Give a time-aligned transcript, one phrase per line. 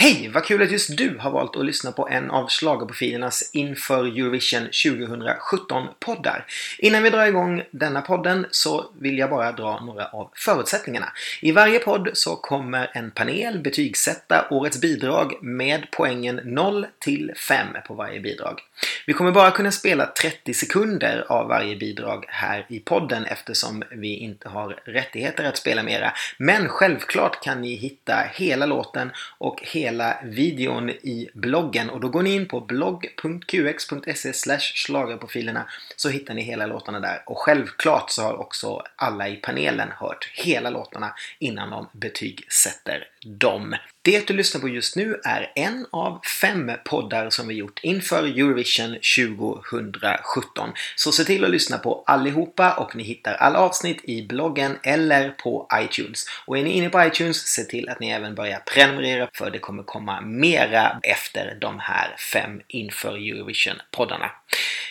[0.00, 0.30] Hej!
[0.34, 4.68] Vad kul att just du har valt att lyssna på en av schlagerprofilernas inför Eurovision
[4.68, 6.46] 2017-poddar.
[6.78, 11.12] Innan vi drar igång denna podden så vill jag bara dra några av förutsättningarna.
[11.40, 17.66] I varje podd så kommer en panel betygsätta årets bidrag med poängen 0 till 5
[17.86, 18.60] på varje bidrag.
[19.06, 24.16] Vi kommer bara kunna spela 30 sekunder av varje bidrag här i podden eftersom vi
[24.16, 26.12] inte har rättigheter att spela mera.
[26.38, 32.08] Men självklart kan ni hitta hela låten och hela hela videon i bloggen och då
[32.08, 37.22] går ni in på blogg.qx.se schlagerprofilerna så hittar ni hela låtarna där.
[37.26, 43.74] Och självklart så har också alla i panelen hört hela låtarna innan de betygsätter dem.
[44.08, 48.22] Det du lyssnar på just nu är en av fem poddar som vi gjort inför
[48.22, 50.70] Eurovision 2017.
[50.96, 55.30] Så se till att lyssna på allihopa och ni hittar alla avsnitt i bloggen eller
[55.30, 56.26] på iTunes.
[56.46, 59.58] Och är ni inne på iTunes, se till att ni även börjar prenumerera för det
[59.58, 64.30] kommer komma mera efter de här fem inför Eurovision-poddarna.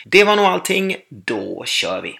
[0.04, 0.96] Det var nog allting.
[1.08, 2.18] Då kör vi!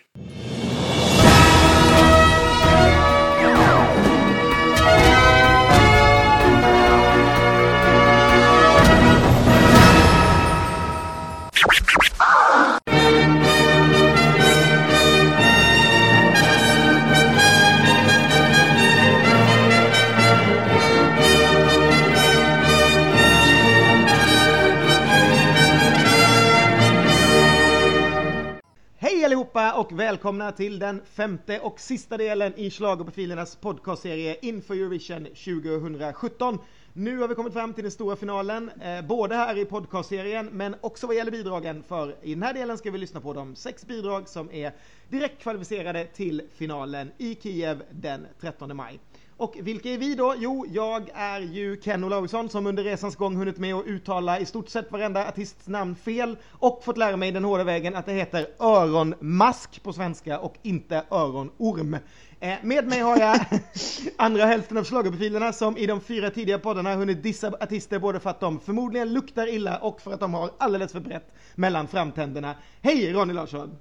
[29.56, 36.58] Allihopa och välkomna till den femte och sista delen i Schlagerprofilernas podcastserie inför Eurovision 2017.
[36.92, 40.74] Nu har vi kommit fram till den stora finalen, eh, både här i podcastserien men
[40.80, 41.82] också vad gäller bidragen.
[41.82, 44.72] För i den här delen ska vi lyssna på de sex bidrag som är
[45.08, 48.98] direkt kvalificerade till finalen i Kiev den 13 maj.
[49.38, 50.34] Och vilka är vi då?
[50.38, 54.46] Jo, jag är ju Ken Olausson som under resans gång hunnit med att uttala i
[54.46, 58.12] stort sett varenda artists namn fel och fått lära mig den hårda vägen att det
[58.12, 61.96] heter öronmask på svenska och inte öronorm.
[62.40, 63.40] Eh, Med mig har jag
[64.16, 68.30] andra hälften av schlagerprofilerna som i de fyra tidiga poddarna hunnit dissa artister både för
[68.30, 72.54] att de förmodligen luktar illa och för att de har alldeles för brett mellan framtänderna.
[72.82, 73.76] Hej Ronny Larsson!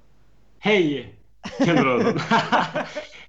[0.58, 1.17] Hej!
[1.60, 2.18] Olausson.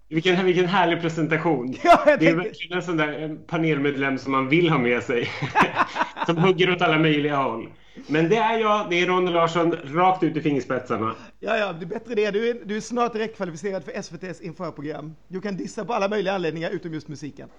[0.09, 1.75] vilken, vilken härlig presentation.
[1.84, 5.30] Ja, Det är verkligen en sån där panelmedlem som man vill ha med sig.
[6.25, 7.69] som hugger åt alla möjliga håll.
[8.08, 11.16] Men det är jag, det är Ronny Larsson, rakt ut i fingerspetsarna.
[11.40, 12.31] Ja, ja, det är bättre det.
[12.31, 15.16] Du är, du är snart direktkvalificerad för SVTs införprogram.
[15.28, 17.50] Du kan dissa på alla möjliga anledningar utom just musiken.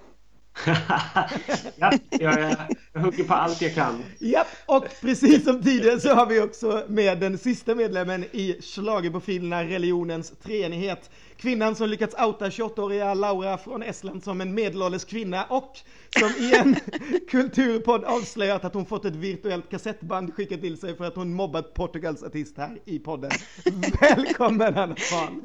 [1.77, 2.57] Ja, jag,
[2.93, 4.05] jag, hugger på allt jag kan.
[4.19, 9.65] Japp, och precis som tidigare så har vi också med den sista medlemmen i schlagerprofilerna
[9.65, 11.11] Religionens treenighet.
[11.37, 15.79] Kvinnan som lyckats outa 28-åriga Laura från Estland som en medelålders kvinna och
[16.19, 16.77] som i en
[17.31, 21.75] kulturpodd avslöjat att hon fått ett virtuellt kassettband skickat till sig för att hon mobbat
[21.75, 23.31] Portugals artist här i podden.
[24.01, 25.43] Välkommen Anna Fan.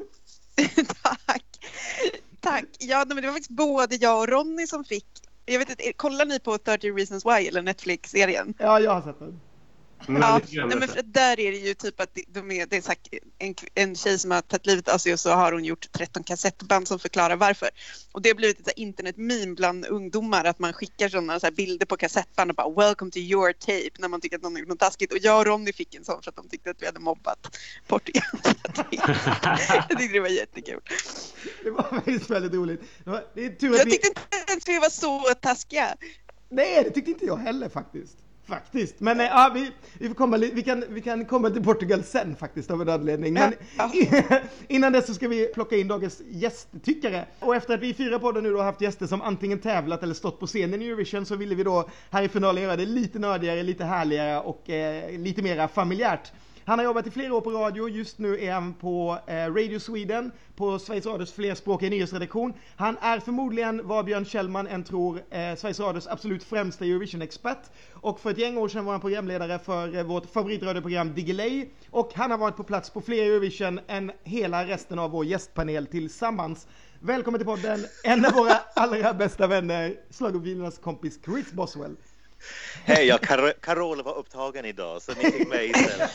[1.02, 1.42] Tack.
[2.46, 2.64] Tack.
[2.78, 5.06] Ja, men det var faktiskt både jag och Ronny som fick.
[5.44, 8.54] Jag vet inte, kollar ni på 30 Reasons Why eller Netflix-serien?
[8.58, 9.40] Ja, jag har sett den.
[10.08, 12.80] Mm, Ja, nej, men för där är det ju typ att de är, det är
[12.80, 12.98] så här,
[13.38, 16.22] en, en tjej som har tagit livet av sig och så har hon gjort 13
[16.22, 17.68] kassettband som förklarar varför.
[18.12, 21.86] Och det har blivit ett internet-meme bland ungdomar att man skickar sådana så här bilder
[21.86, 24.68] på kassettband och bara “Welcome to your tape” när man tycker att någon har gjort
[24.68, 25.12] något taskigt.
[25.12, 27.58] Och jag och Ronny fick en sån för att de tyckte att vi hade mobbat
[27.86, 28.22] Portugal.
[28.90, 30.80] jag tyckte det var jättekul.
[31.64, 32.80] Det var faktiskt väldigt roligt.
[33.04, 35.96] Det, var, det är tur att Jag tyckte inte ens vi var så taskiga.
[36.48, 38.16] Nej, det tyckte inte jag heller faktiskt.
[38.46, 39.00] Faktiskt.
[39.00, 42.36] Men eh, ja, vi, vi, får komma, vi, kan, vi kan komma till Portugal sen
[42.36, 43.34] faktiskt av en anledning.
[43.34, 43.92] Men Ja.
[44.68, 47.26] innan dess så ska vi plocka in dagens gästtyckare.
[47.40, 50.02] Och efter att vi i fyra podden nu då har haft gäster som antingen tävlat
[50.02, 52.86] eller stått på scenen i Eurovision så ville vi då här i finalen göra det
[52.86, 56.32] lite nördigare, lite härligare och eh, lite mera familjärt.
[56.68, 59.78] Han har jobbat i flera år på radio, just nu är han på eh, Radio
[59.78, 62.54] Sweden, på Sveriges Radios flerspråkiga nyhetsredaktion.
[62.76, 67.58] Han är förmodligen, vad Björn Kjellman än tror, eh, Sveriges Radios absolut främsta Eurovision-expert.
[67.92, 71.68] Och för ett gäng år sedan var han programledare för eh, vårt favoritradioprogram Diggiley.
[71.90, 75.86] Och han har varit på plats på fler Eurovision än hela resten av vår gästpanel
[75.86, 76.66] tillsammans.
[77.00, 81.96] Välkommen till podden, en av våra allra bästa vänner, schlagerprofilernas kompis Chris Boswell.
[82.84, 86.10] Hej, ja, Kar Carola var upptagen idag så ni fick mig istället.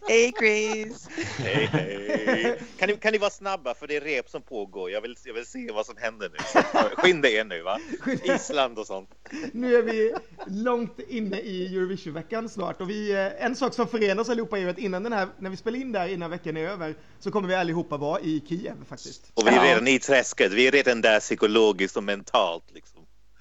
[0.08, 1.08] Hej Chris!
[1.38, 2.60] Hej, hej.
[2.78, 4.90] Kan ni, kan ni vara snabba för det är rep som pågår.
[4.90, 6.62] Jag vill, jag vill se vad som händer nu.
[6.96, 7.78] Skynda er nu va.
[8.24, 9.10] Island och sånt.
[9.52, 10.14] Nu är vi
[10.46, 14.62] långt inne i Eurovision-veckan snart och vi, eh, en sak som förenar oss allihopa är
[14.62, 17.30] ju att innan den här, när vi spelar in där innan veckan är över så
[17.30, 19.30] kommer vi allihopa vara i Kiev faktiskt.
[19.34, 20.52] Och vi är redan i träsket.
[20.52, 22.95] Vi är redan där psykologiskt och mentalt liksom.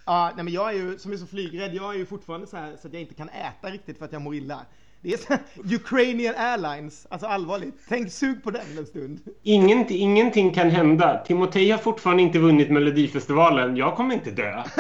[0.06, 2.58] Ja, nej men jag är ju, som är så flygrädd, jag är ju fortfarande så
[2.58, 4.66] här så att jag inte kan äta riktigt för att jag mår illa.
[5.02, 5.40] Det är så här,
[5.76, 7.76] Ukrainian Airlines, alltså allvarligt.
[7.88, 9.20] Tänk sug på den en stund.
[9.44, 11.24] Ingenting, ingenting kan hända.
[11.26, 13.78] Timotej har fortfarande inte vunnit Melodifestivalen.
[13.78, 14.64] Jag kommer inte dö.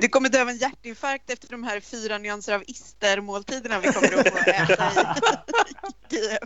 [0.00, 4.18] Du kommer dö av en hjärtinfarkt efter de här fyra nyanser av istermåltiderna vi kommer
[4.18, 4.90] att få äta
[6.10, 6.38] i Kiev.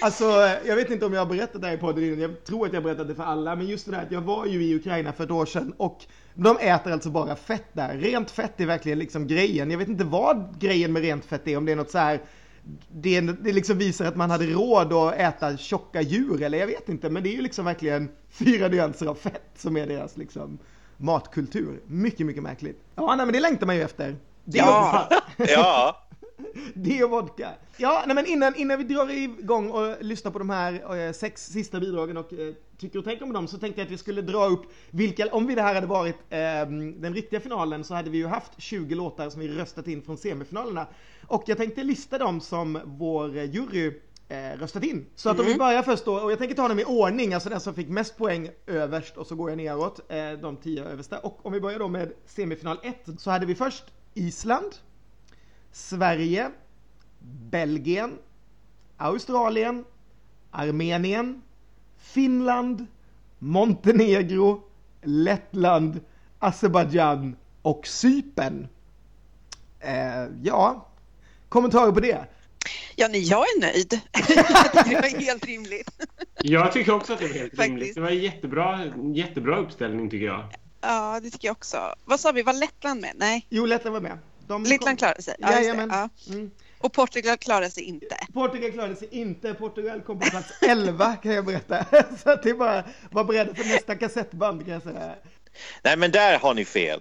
[0.00, 0.24] Alltså,
[0.66, 2.72] jag vet inte om jag har berättat det här i podden innan, jag tror att
[2.72, 4.74] jag har berättat det för alla, men just det där att jag var ju i
[4.74, 6.04] Ukraina för ett år sedan och
[6.34, 7.96] de äter alltså bara fett där.
[7.96, 9.70] Rent fett är verkligen liksom grejen.
[9.70, 12.20] Jag vet inte vad grejen med rent fett är, om det är något så här
[12.92, 16.88] det, det liksom visar att man hade råd att äta tjocka djur eller jag vet
[16.88, 20.58] inte, men det är ju liksom verkligen fyra nyanser av fett som är deras liksom
[20.96, 21.80] matkultur.
[21.86, 22.84] Mycket, mycket märkligt.
[22.94, 24.16] Ja, nej, men det längtar man ju efter.
[24.44, 25.08] Det Ja.
[25.36, 26.06] Ja,
[26.74, 27.50] det och vodka.
[27.76, 31.46] Ja, nej, men innan, innan vi drar igång och lyssnar på de här eh, sex
[31.46, 34.22] sista bidragen och eh, tycker och tänker om dem så tänkte jag att vi skulle
[34.22, 36.38] dra upp vilka, om vi det här hade varit eh,
[36.96, 40.16] den riktiga finalen så hade vi ju haft 20 låtar som vi röstat in från
[40.16, 40.86] semifinalerna.
[41.26, 43.92] Och jag tänkte lista dem som vår eh, jury
[44.28, 45.06] eh, röstat in.
[45.14, 47.48] Så att om vi börjar först då, och jag tänker ta dem i ordning, alltså
[47.48, 51.18] den som fick mest poäng överst och så går jag neråt, eh, de tio översta.
[51.18, 53.84] Och om vi börjar då med semifinal 1 så hade vi först
[54.14, 54.72] Island,
[55.78, 56.50] Sverige,
[57.50, 58.18] Belgien,
[58.96, 59.84] Australien,
[60.50, 61.42] Armenien,
[61.98, 62.86] Finland,
[63.38, 64.62] Montenegro,
[65.02, 66.00] Lettland,
[66.38, 68.68] Azerbajdzjan och Cypern.
[69.80, 70.88] Eh, ja,
[71.48, 72.24] kommentarer på det?
[72.96, 73.90] Ja, nej, jag är nöjd.
[74.88, 75.90] Det var helt rimligt.
[76.42, 77.68] Jag tycker också att det var helt Faktiskt.
[77.68, 77.94] rimligt.
[77.94, 78.84] Det var en jättebra,
[79.14, 80.44] jättebra uppställning tycker jag.
[80.80, 81.94] Ja, det tycker jag också.
[82.04, 83.12] Vad sa vi, var Lettland med?
[83.16, 84.18] Nej, Jo, Lettland var med.
[84.48, 85.34] De Lettland kom- klarade sig.
[85.38, 85.52] Ja.
[85.52, 85.88] Jajamän.
[85.92, 86.08] Ja.
[86.34, 86.50] Mm.
[86.78, 88.16] Och Portugal klarade sig inte.
[88.34, 89.54] Portugal klarade sig inte.
[89.54, 91.84] Portugal kom på plats 11 kan jag berätta.
[92.22, 95.14] Så att det är bara var beredda för nästa kassettband kan jag säga.
[95.82, 97.00] nej men där har ni fel.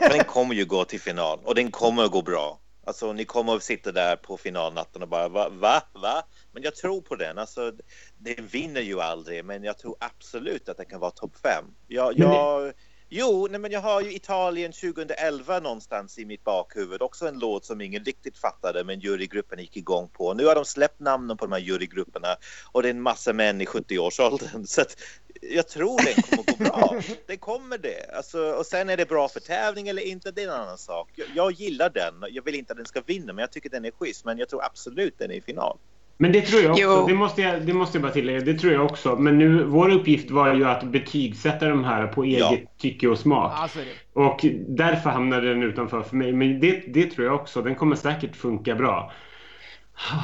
[0.00, 2.60] Den kommer ju gå till final och den kommer att gå bra.
[2.86, 6.22] Alltså ni kommer att sitta där på finalnatten och bara va, va, va?
[6.52, 7.38] Men jag tror på den.
[7.38, 7.72] Alltså,
[8.18, 11.64] den vinner ju aldrig, men jag tror absolut att det kan vara topp fem.
[11.88, 12.72] Jag, jag,
[13.12, 17.02] Jo, nej, men jag har ju Italien 2011 någonstans i mitt bakhuvud.
[17.02, 20.34] Också en låt som ingen riktigt fattade, men jurygruppen gick igång på.
[20.34, 22.36] Nu har de släppt namnen på de här jurygrupperna
[22.72, 24.66] och det är en massa män i 70-årsåldern.
[24.66, 24.96] Så att
[25.42, 27.00] jag tror den kommer gå bra.
[27.26, 28.16] Det kommer det.
[28.16, 31.08] Alltså, och sen är det bra för tävling eller inte, det är en annan sak.
[31.14, 32.14] Jag, jag gillar den.
[32.30, 34.24] Jag vill inte att den ska vinna, men jag tycker den är schysst.
[34.24, 35.78] Men jag tror absolut den är i final.
[36.20, 37.06] Men det tror jag också.
[37.06, 38.40] Det måste, jag, det måste jag bara tillägga.
[38.40, 39.16] Det tror jag också.
[39.16, 42.56] Men nu, vår uppgift var ju att betygsätta de här på eget Ja.
[42.78, 43.52] tycke och smak.
[43.56, 44.20] Ja, så är det.
[44.20, 46.32] Och därför hamnade den utanför för mig.
[46.32, 47.62] Men det, det tror jag också.
[47.62, 49.12] Den kommer säkert funka bra.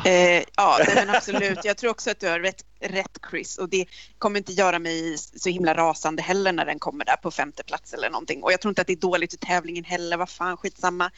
[0.05, 1.65] Eh, ja, men absolut.
[1.65, 3.87] Jag tror också att du har rätt, rätt Chris och det
[4.19, 7.93] kommer inte göra mig så himla rasande heller när den kommer där på femte plats
[7.95, 8.43] eller någonting.
[8.43, 10.17] Och jag tror inte att det är dåligt i tävlingen heller.
[10.17, 11.11] Vad fan, skitsamma.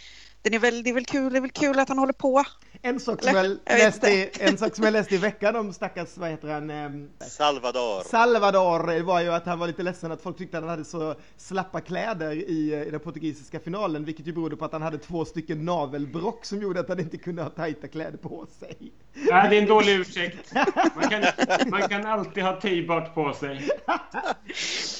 [0.42, 2.44] Den är väl, det är väl kul, det är väl kul att han håller på.
[2.82, 6.16] En sak som jag, Jag i, en sak som jag läste i veckan om stackars,
[6.16, 8.02] vad heter han, ehm, Salvador.
[8.02, 11.14] Salvador var ju att han var lite ledsen att folk tyckte att han hade så
[11.36, 15.24] slappa kläder i, i den portugisiska finalen, vilket ju berodde på att han hade två
[15.24, 18.92] stycken navelbrock som gjorde att han inte kunde ha tajta kläder på sig.
[19.14, 20.52] Ja, det är en dålig ursäkt.
[20.94, 21.24] Man kan,
[21.70, 23.50] man kan alltid ha tejbart på sig.
[23.56, 23.60] En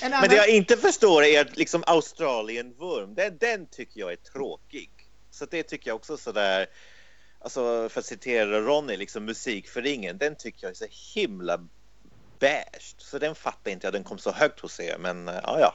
[0.00, 4.16] Men annan, det jag inte förstår är att liksom Australien-vurm, den, den tycker jag är
[4.16, 4.90] tråkig.
[5.30, 6.66] Så det tycker jag också sådär,
[7.40, 11.58] alltså för att citera Ronny, liksom musik för ingen, den tycker jag är så himla
[12.38, 12.94] beige.
[12.98, 15.74] Så den fattar inte jag, den kom så högt hos er, men eh, ja, ja.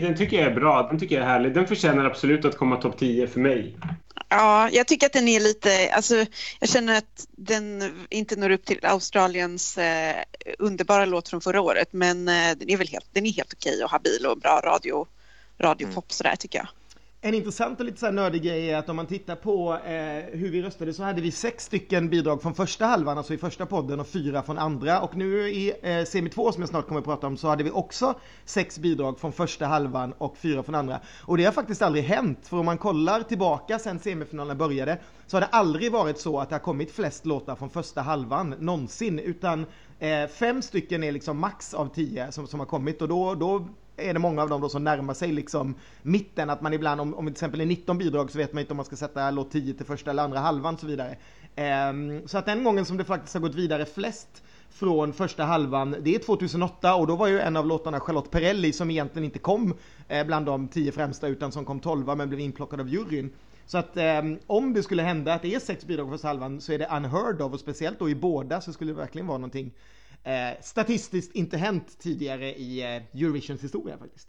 [0.00, 0.88] Den tycker jag är bra.
[0.88, 1.54] Den tycker jag är härlig.
[1.54, 3.76] Den förtjänar absolut att komma topp 10 för mig.
[4.28, 6.14] Ja, jag tycker att den är lite, alltså
[6.60, 10.16] jag känner att den inte når upp till Australiens eh,
[10.58, 13.84] underbara låt från förra året, men eh, den är väl helt, den är helt okej
[13.84, 15.06] och habil och bra radio,
[15.58, 16.68] radiopop sådär tycker jag.
[17.26, 20.38] En intressant och lite så här nördig grej är att om man tittar på eh,
[20.38, 23.66] hur vi röstade så hade vi sex stycken bidrag från första halvan, alltså i första
[23.66, 25.00] podden och fyra från andra.
[25.00, 27.64] Och nu i eh, semi 2 som jag snart kommer att prata om så hade
[27.64, 28.14] vi också
[28.44, 31.00] sex bidrag från första halvan och fyra från andra.
[31.20, 35.36] Och det har faktiskt aldrig hänt, för om man kollar tillbaka sen semifinalerna började så
[35.36, 39.18] har det aldrig varit så att det har kommit flest låtar från första halvan någonsin,
[39.18, 39.66] utan
[39.98, 43.68] eh, fem stycken är liksom max av tio som, som har kommit och då, då
[43.96, 47.14] är det många av dem då som närmar sig liksom mitten, att man ibland, om,
[47.14, 49.30] om det till exempel är 19 bidrag så vet man inte om man ska sätta
[49.30, 51.16] låt 10 till första eller andra halvan och så vidare.
[51.90, 55.96] Um, så att den gången som det faktiskt har gått vidare flest från första halvan,
[56.00, 59.38] det är 2008 och då var ju en av låtarna Charlotte Perrelli som egentligen inte
[59.38, 59.74] kom
[60.08, 63.30] eh, bland de tio främsta utan som kom 12 men blev inplockad av juryn.
[63.66, 66.60] Så att ehm, om det skulle hända att det är sex bidrag från första halvan
[66.60, 69.38] så är det unheard of och speciellt då i båda så skulle det verkligen vara
[69.38, 69.72] någonting
[70.24, 74.28] eh, statistiskt inte hänt tidigare i eh, Eurovisions historia faktiskt.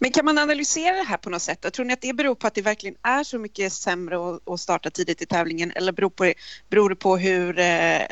[0.00, 1.72] Men kan man analysera det här på något sätt?
[1.72, 4.16] Tror ni att det beror på att det verkligen är så mycket sämre
[4.46, 6.32] att starta tidigt i tävlingen eller beror, på,
[6.68, 8.02] beror det på hur, eh,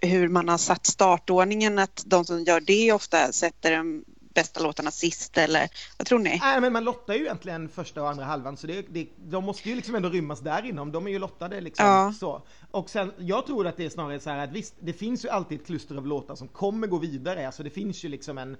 [0.00, 1.78] hur man har satt startordningen?
[1.78, 4.04] Att de som gör det ofta sätter en
[4.38, 6.38] bästa låtarna sist eller vad tror ni?
[6.40, 9.68] Nej, men man lottar ju egentligen första och andra halvan så det, det, de måste
[9.68, 10.92] ju liksom ändå rymmas där inom.
[10.92, 11.86] De är ju lottade liksom.
[11.86, 12.12] Ja.
[12.20, 12.42] Så.
[12.70, 15.28] Och sen, jag tror att det är snarare så här att visst, det finns ju
[15.28, 17.46] alltid ett kluster av låtar som kommer gå vidare.
[17.46, 18.56] Alltså det finns ju liksom en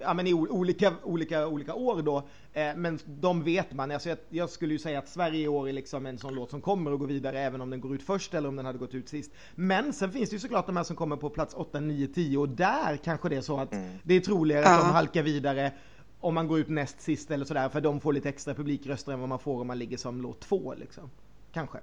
[0.00, 2.18] ja, men i olika, olika, olika år då.
[2.52, 3.90] Eh, men de vet man.
[3.90, 6.50] Alltså jag, jag, skulle ju säga att Sverige i år är liksom en sån låt
[6.50, 8.78] som kommer att gå vidare även om den går ut först eller om den hade
[8.78, 9.30] gått ut sist.
[9.54, 12.38] Men sen finns det ju såklart de här som kommer på plats 8, 9, 10
[12.38, 13.98] och där kanske det är så att mm.
[14.02, 15.72] det är troligare att de halkar vidare
[16.20, 19.20] om man går ut näst sist eller sådär för de får lite extra publikröster än
[19.20, 21.10] vad man får om man ligger som låt två liksom.
[21.52, 21.78] Kanske.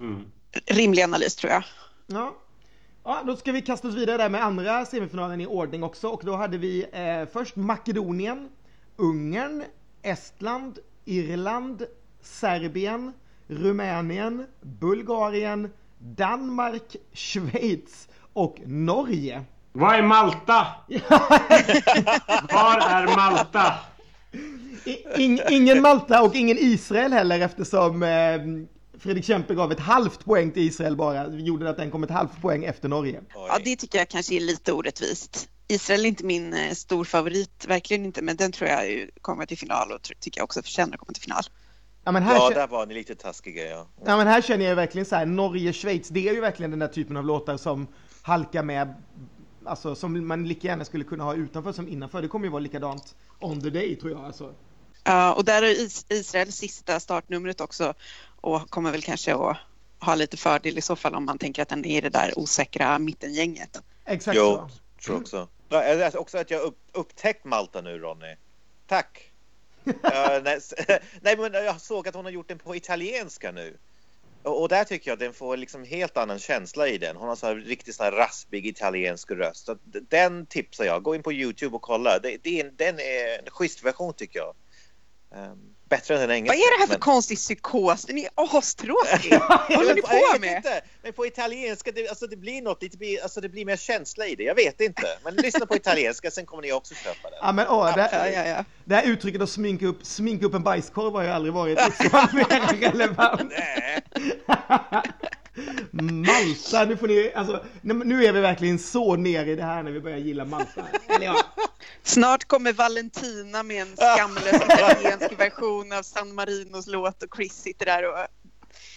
[0.00, 0.24] Mm.
[0.66, 1.64] Rimlig analys tror jag.
[2.06, 2.34] Ja,
[3.04, 6.22] Ja, då ska vi kasta oss vidare där med andra semifinalen i ordning också och
[6.24, 8.48] då hade vi eh, först Makedonien,
[8.96, 9.64] Ungern,
[10.02, 11.82] Estland, Irland,
[12.22, 13.12] Serbien,
[13.46, 19.44] Rumänien, Bulgarien, Danmark, Schweiz och Norge.
[19.72, 20.66] Vad är Malta?
[22.52, 23.74] Var är Malta?
[25.16, 28.40] In, ingen Malta och ingen Israel heller eftersom eh,
[28.98, 32.40] Fredrik Kempe gav ett halvt poäng till Israel bara, gjorde att den kom ett halvt
[32.40, 33.20] poäng efter Norge.
[33.34, 35.48] Ja, det tycker jag kanske är lite orättvist.
[35.68, 39.58] Israel är inte min eh, stor favorit, verkligen inte, men den tror jag kommer till
[39.58, 41.42] final och tycker jag också förtjänar att komma till final.
[42.04, 43.86] Ja, men här ja där var ni lite taskiga ja.
[44.04, 46.88] Ja men här känner jag verkligen så här, Norge-Schweiz, det är ju verkligen den där
[46.88, 47.86] typen av låtar som
[48.22, 48.94] halkar med,
[49.64, 52.22] alltså som man lika gärna skulle kunna ha utanför som innanför.
[52.22, 54.54] Det kommer ju vara likadant on the day tror jag alltså.
[55.04, 55.74] Ja, och där är
[56.12, 57.94] Israel sista startnumret också
[58.40, 59.56] och kommer väl kanske att
[60.00, 62.38] ha lite fördel i så fall om man tänker att den är i det där
[62.38, 63.82] osäkra mittengänget.
[64.04, 64.70] Exakt jo, så.
[65.04, 65.48] tror också.
[65.68, 68.36] Ja, också att jag upp, upptäckt Malta nu Ronny.
[68.86, 69.32] Tack.
[69.84, 69.94] uh,
[70.42, 70.60] nej,
[71.20, 73.76] nej, men jag såg att hon har gjort den på italienska nu.
[74.42, 77.16] Och, och där tycker jag att den får liksom helt annan känsla i den.
[77.16, 79.66] Hon har så här riktigt så här raspig italiensk röst.
[79.66, 81.02] Så den tipsar jag.
[81.02, 82.18] Gå in på Youtube och kolla.
[82.18, 84.54] Det, det är, den är en schysst version tycker jag.
[85.36, 86.56] Um, bättre än den engelska.
[86.56, 87.00] Vad är det här för men...
[87.00, 88.04] konstig psykos?
[88.04, 89.32] Den är astråkig.
[89.48, 90.56] Vad håller ni på med?
[90.56, 90.80] Inte.
[91.02, 94.34] Men på italienska, det, alltså det blir något lite, alltså det blir mer känsla i
[94.34, 94.42] det.
[94.42, 95.18] Jag vet inte.
[95.24, 97.38] Men lyssna på italienska, sen kommer ni också köpa den.
[97.42, 98.64] Ja, men, åh, det, ja, ja, ja.
[98.84, 102.10] det här uttrycket att sminka upp, sminka upp en bajskorv har ju aldrig varit liksom
[102.32, 103.52] mer relevant.
[105.90, 109.90] Malta, nu får ni, alltså, nu är vi verkligen så nere i det här när
[109.90, 110.84] vi börjar gilla Malta.
[111.08, 111.36] Eller ja.
[112.02, 117.86] Snart kommer Valentina med en skamlös italiensk version av San Marinos låt och Chris sitter
[117.86, 118.26] där och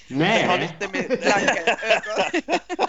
[0.07, 0.45] Nej.
[0.47, 2.87] har lite med blanka ögon.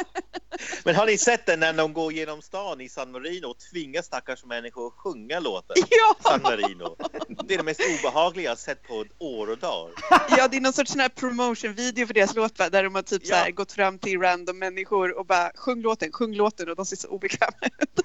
[0.84, 4.02] Men har ni sett den när de går genom stan i San Marino och tvingar
[4.02, 5.76] stackars människor att sjunga låten?
[5.90, 6.30] Ja!
[6.30, 6.96] San Marino.
[7.44, 9.90] Det är det mest obehagliga jag sett på år och dag.
[10.36, 13.22] Ja, det är någon sorts sån här promotion-video för deras låt där de har typ
[13.24, 13.28] ja.
[13.28, 16.86] så här, gått fram till random människor och bara sjung låten, sjung låten och de
[16.86, 18.00] ser så obekväma ut.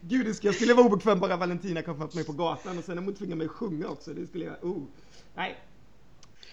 [0.00, 2.96] Gud, jag skulle vara obekväm bara Valentina kom fram till mig på gatan och sen
[2.96, 4.10] när hon tvingade mig att sjunga också.
[4.10, 4.82] Det skulle jag, oh.
[5.34, 5.58] Nej,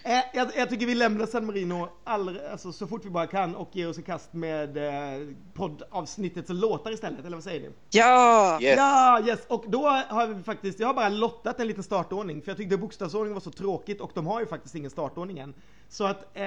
[0.04, 3.68] jag, jag, tycker vi lämnar San Marino all, alltså, så fort vi bara kan och
[3.72, 7.70] ger oss i kast med eh, poddavsnittets låtar istället, eller vad säger ni?
[7.90, 8.58] Ja!
[8.62, 8.76] Yes.
[8.76, 9.40] Ja, yes!
[9.48, 12.76] Och då har vi faktiskt, jag har bara lottat en liten startordning, för jag tyckte
[12.76, 15.54] bokstavsordningen var så tråkigt och de har ju faktiskt ingen startordning än.
[15.90, 16.42] Så att eh,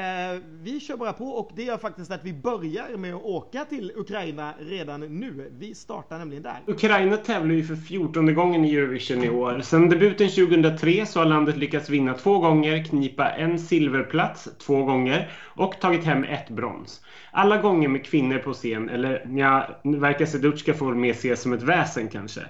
[0.61, 3.91] vi kör bara på och det gör faktiskt att vi börjar med att åka till
[3.95, 5.51] Ukraina redan nu.
[5.59, 6.59] Vi startar nämligen där.
[6.67, 9.61] Ukraina tävlar ju för 14 gången i Eurovision i år.
[9.61, 15.31] Sedan debuten 2003 så har landet lyckats vinna två gånger, knipa en silverplats två gånger
[15.43, 17.01] och tagit hem ett brons.
[17.31, 21.63] Alla gånger med kvinnor på scen, eller ja, verkar Sedutska få mer ses som ett
[21.63, 22.41] väsen kanske.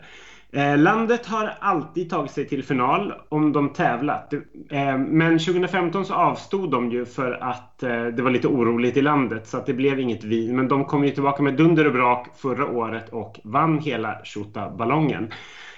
[0.54, 4.34] Eh, landet har alltid tagit sig till final om de tävlat.
[4.70, 9.02] Eh, men 2015 så avstod de ju för att eh, det var lite oroligt i
[9.02, 10.56] landet så att det blev inget vin.
[10.56, 14.18] Men de kom ju tillbaka med dunder och brak förra året och vann hela
[14.78, 15.32] ballongen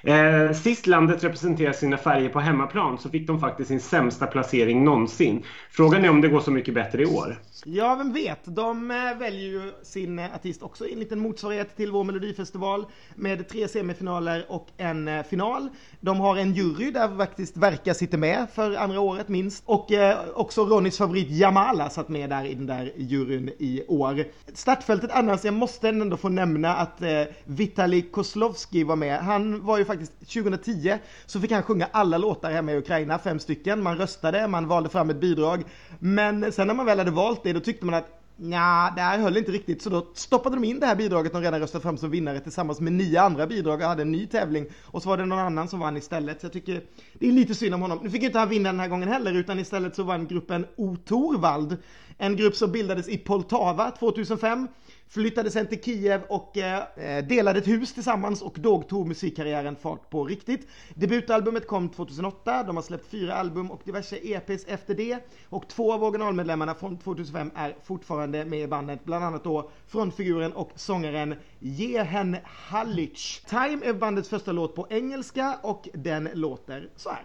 [0.06, 4.84] Eh, sist landet representerade sina färger på hemmaplan så fick de faktiskt sin sämsta placering
[4.84, 5.44] någonsin.
[5.72, 7.40] Frågan är om det går så mycket bättre i år.
[7.66, 8.40] Ja, vem vet?
[8.44, 12.86] De eh, väljer ju sin eh, artist också i en liten motsvarighet till vår melodifestival
[13.16, 15.70] med tre semifinaler och en eh, final.
[16.00, 19.92] De har en jury där faktiskt Verka sitter med för andra året minst och
[20.34, 24.26] också Ronnys favorit Jamala satt med där i den där juryn i år.
[24.54, 27.02] Startfältet annars, jag måste ändå få nämna att
[27.44, 29.20] Vitali Koslovski var med.
[29.20, 33.40] Han var ju faktiskt 2010 så fick han sjunga alla låtar hemma i Ukraina, fem
[33.40, 33.84] stycken.
[33.84, 35.64] Man röstade, man valde fram ett bidrag.
[36.00, 39.20] Men sen när man väl hade valt det då tyckte man att nja, det här
[39.20, 41.98] höll inte riktigt så då stoppade de in det här bidraget de redan röstat fram
[41.98, 45.18] som vinnare tillsammans med nio andra bidrag och hade en ny tävling och så var
[45.18, 46.42] det någon annan som vann istället.
[46.42, 46.82] Så Jag tycker
[47.14, 48.00] det är lite synd om honom.
[48.04, 50.98] Nu fick inte han vinna den här gången heller utan istället så vann gruppen O
[51.06, 51.78] Torvald.
[52.18, 54.68] En grupp som bildades i Poltava 2005
[55.14, 59.76] flyttade sen till Kiev och eh, eh, delade ett hus tillsammans och då tog musikkarriären
[59.76, 60.68] fart på riktigt.
[60.96, 65.18] Debutalbumet kom 2008, de har släppt fyra album och diverse EPs efter det
[65.50, 70.54] och två av originalmedlemmarna från 2005 är fortfarande med i bandet, bland annat då frontfiguren
[70.54, 73.44] och sångaren Jehen Halic.
[73.50, 77.24] Time är bandets första låt på engelska och den låter så här.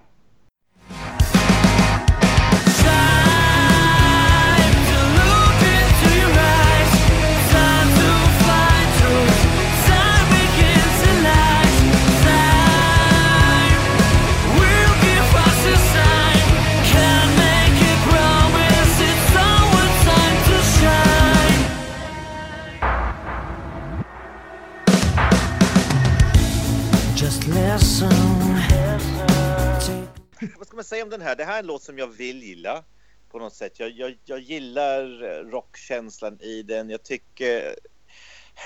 [30.58, 31.36] Vad ska man säga om den här?
[31.36, 32.84] Det här är en låt som jag vill gilla
[33.30, 33.80] på något sätt.
[33.80, 35.04] Jag, jag, jag gillar
[35.50, 36.90] rockkänslan i den.
[36.90, 37.74] Jag tycker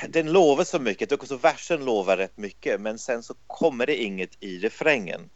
[0.08, 1.12] den lovar så mycket.
[1.12, 5.30] Också versen lovar rätt mycket, men sen så kommer det inget i refrängen.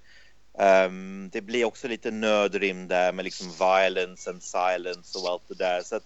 [0.59, 5.55] Um, det blir också lite nödrim där med liksom violence and silence och allt det
[5.55, 5.83] där.
[5.83, 6.05] Så att,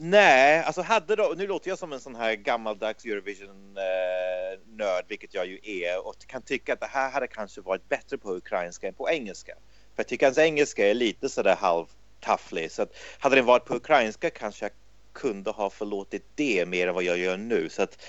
[0.00, 5.34] nej, alltså hade då, nu låter jag som en sån här gammaldags Eurovision-nörd, eh, vilket
[5.34, 8.88] jag ju är, och kan tycka att det här hade kanske varit bättre på ukrainska
[8.88, 9.54] än på engelska.
[9.94, 13.74] För jag tycker hans engelska är lite sådär halvtafflig, så att hade den varit på
[13.74, 14.72] ukrainska kanske jag
[15.12, 17.68] kunde ha förlåtit det mer än vad jag gör nu.
[17.68, 18.02] Så att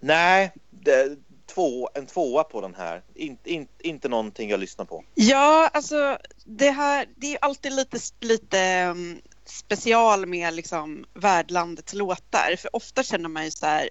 [0.00, 1.16] nej, det,
[1.46, 3.02] två, en tvåa på den här.
[3.14, 5.04] In, in, inte någonting jag lyssnar på.
[5.14, 12.56] Ja, alltså det här, det är alltid lite, lite mm, special med liksom värdlandets låtar.
[12.58, 13.88] För ofta känner man ju så här,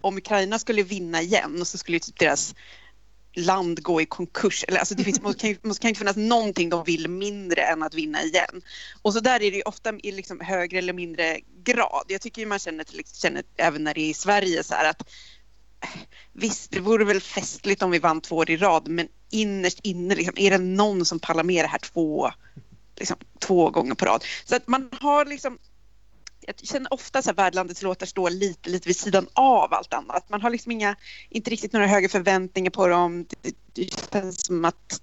[0.00, 2.54] om Ukraina skulle vinna igen så skulle ju typ deras
[3.34, 4.64] land gå i konkurs.
[4.68, 7.82] Eller, alltså det finns, måste, kan, måste, kan inte finnas någonting de vill mindre än
[7.82, 8.62] att vinna igen.
[9.02, 12.04] Och så där är det ju ofta i liksom högre eller mindre grad.
[12.08, 14.90] Jag tycker ju man känner, till, känner även när det är i Sverige så här
[14.90, 15.08] att
[16.32, 20.14] Visst, det vore väl festligt om vi vann två år i rad, men innerst inne
[20.14, 22.30] liksom, är det någon som pallar med det här två,
[22.98, 24.24] liksom, två gånger på rad?
[24.44, 25.58] Så att man har liksom
[26.40, 30.30] jag känner ofta att värdlandets låtar står lite, lite vid sidan av allt annat.
[30.30, 30.96] Man har liksom inga,
[31.30, 33.26] inte riktigt några höga förväntningar på dem.
[33.42, 35.00] Det, det känns som att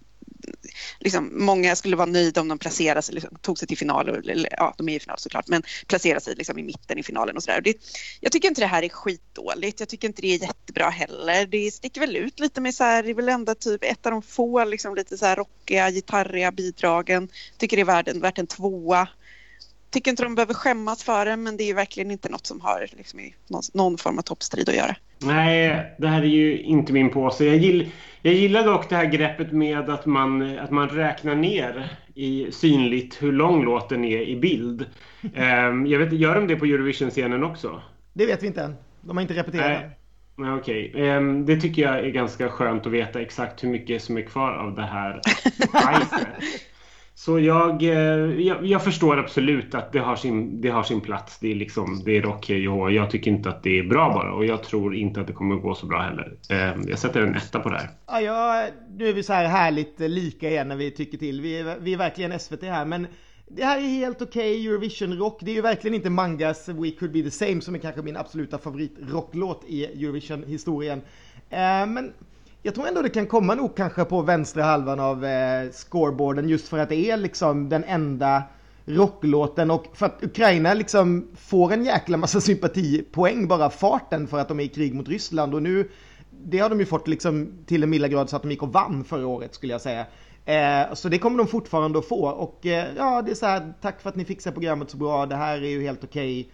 [1.00, 4.50] liksom, många skulle vara nöjda om de placerade sig, liksom, tog sig till final, eller
[4.52, 7.44] ja, de är i final såklart, men placerade sig liksom, i mitten i finalen och
[7.44, 7.74] sådär.
[8.20, 9.80] Jag tycker inte det här är skitdåligt.
[9.80, 11.46] Jag tycker inte det är jättebra heller.
[11.46, 14.12] Det sticker väl ut lite med så här, det är väl ändå typ ett av
[14.12, 17.30] de få liksom, lite så här rockiga, gitarriga bidragen.
[17.58, 19.08] Tycker det är värt en, värt en tvåa
[19.96, 22.62] tycker inte de behöver skämmas för det, men det är ju verkligen inte något som
[22.62, 24.96] har liksom, någon, någon form av toppstrid att göra.
[25.26, 27.46] Nej, det här är ju inte min påse.
[27.46, 31.98] Jag, gill, jag gillar dock det här greppet med att man, att man räknar ner
[32.14, 34.86] i synligt hur lång låten är i bild.
[35.22, 37.82] um, jag vet, gör de det på Eurovision-scenen också?
[38.14, 38.76] Det vet vi inte än.
[39.02, 39.90] De har inte repeterat Nej.
[40.38, 41.10] Nej, Okej, okay.
[41.10, 44.52] um, det tycker jag är ganska skönt att veta exakt hur mycket som är kvar
[44.52, 45.22] av det här
[47.18, 51.40] Så jag, eh, jag, jag, förstår absolut att det har sin, det har sin plats.
[51.40, 54.34] Det är, liksom, det är rock och jag tycker inte att det är bra bara
[54.34, 56.38] och jag tror inte att det kommer att gå så bra heller.
[56.50, 57.90] Ehm, jag sätter en etta på det här.
[58.08, 61.42] Ja, ja, nu är vi så här härligt lika igen när vi tycker till.
[61.42, 63.08] Vi är, vi är verkligen SVT här, men
[63.48, 65.40] det här är helt okej okay, Eurovision-rock.
[65.42, 68.18] Det är ju verkligen inte Mangas We Could Be The Same som är kanske min
[68.18, 71.02] absoluta favoritrocklåt i Eurovision-historien.
[71.50, 72.14] Ehm, men
[72.66, 76.68] jag tror ändå det kan komma nog kanske på vänstra halvan av eh, scoreboarden just
[76.68, 78.44] för att det är liksom den enda
[78.86, 84.48] rocklåten och för att Ukraina liksom får en jäkla massa sympatipoäng bara farten för att
[84.48, 85.90] de är i krig mot Ryssland och nu
[86.30, 88.74] det har de ju fått liksom till en milda grad så att de gick och
[88.74, 90.06] vann förra året skulle jag säga.
[90.46, 93.74] Eh, så det kommer de fortfarande att få och eh, ja det är så här
[93.82, 96.42] tack för att ni fixar programmet så bra det här är ju helt okej.
[96.42, 96.52] Okay.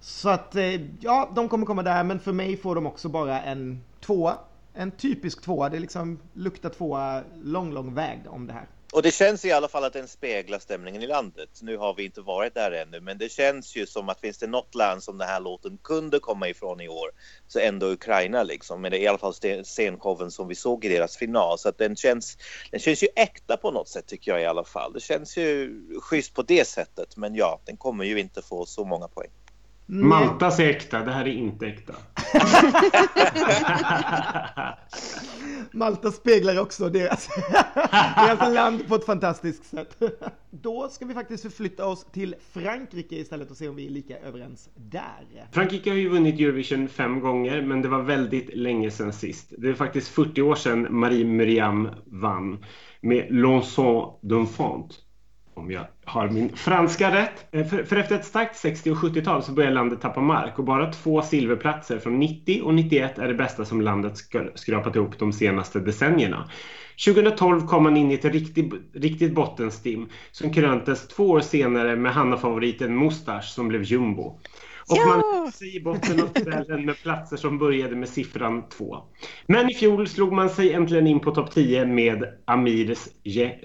[0.00, 3.42] Så att eh, ja de kommer komma där men för mig får de också bara
[3.42, 4.34] en tvåa
[4.76, 5.68] en typisk tvåa.
[5.68, 8.66] Det liksom luktar tvåa lång, lång väg om det här.
[8.92, 11.48] Och det känns i alla fall att den speglar stämningen i landet.
[11.62, 14.46] Nu har vi inte varit där ännu, men det känns ju som att finns det
[14.46, 17.10] något land som den här låten kunde komma ifrån i år
[17.48, 18.80] så ändå Ukraina liksom.
[18.80, 21.78] Men det är i alla fall scenshowen som vi såg i deras final så att
[21.78, 22.38] den känns.
[22.70, 24.92] Den känns ju äkta på något sätt tycker jag i alla fall.
[24.92, 28.84] Det känns ju schysst på det sättet, men ja, den kommer ju inte få så
[28.84, 29.30] många poäng.
[29.86, 31.94] Maltas är äkta, det här är inte äkta.
[35.72, 37.28] Malta speglar också deras,
[38.16, 40.02] deras land på ett fantastiskt sätt.
[40.50, 44.18] Då ska vi faktiskt förflytta oss till Frankrike istället och se om vi är lika
[44.18, 45.48] överens där.
[45.52, 49.52] Frankrike har ju vunnit Eurovision fem gånger, men det var väldigt länge sedan sist.
[49.58, 52.64] Det är faktiskt 40 år sedan Marie Myriam vann
[53.00, 55.05] med L'Enson d'Enfant
[55.56, 57.54] om jag har min franska rätt.
[57.54, 60.64] Eh, för, för, efter ett starkt 60 och 70-tal så börjar landet tappa mark och
[60.64, 64.12] bara två silverplatser från 90 och 91 är det bästa som landet
[64.54, 66.50] skrapat ihop de senaste decennierna.
[67.06, 72.12] 2012 kom man in i ett riktigt, riktigt bottenstim som kröntes två år senare med
[72.12, 74.40] Hanna-favoriten Mustache som blev jumbo.
[74.88, 78.98] Och man sig i botten av tabellen med platser som började med siffran 2.
[79.46, 83.58] Men i fjol slog man sig äntligen in på topp 10 med Amirs Je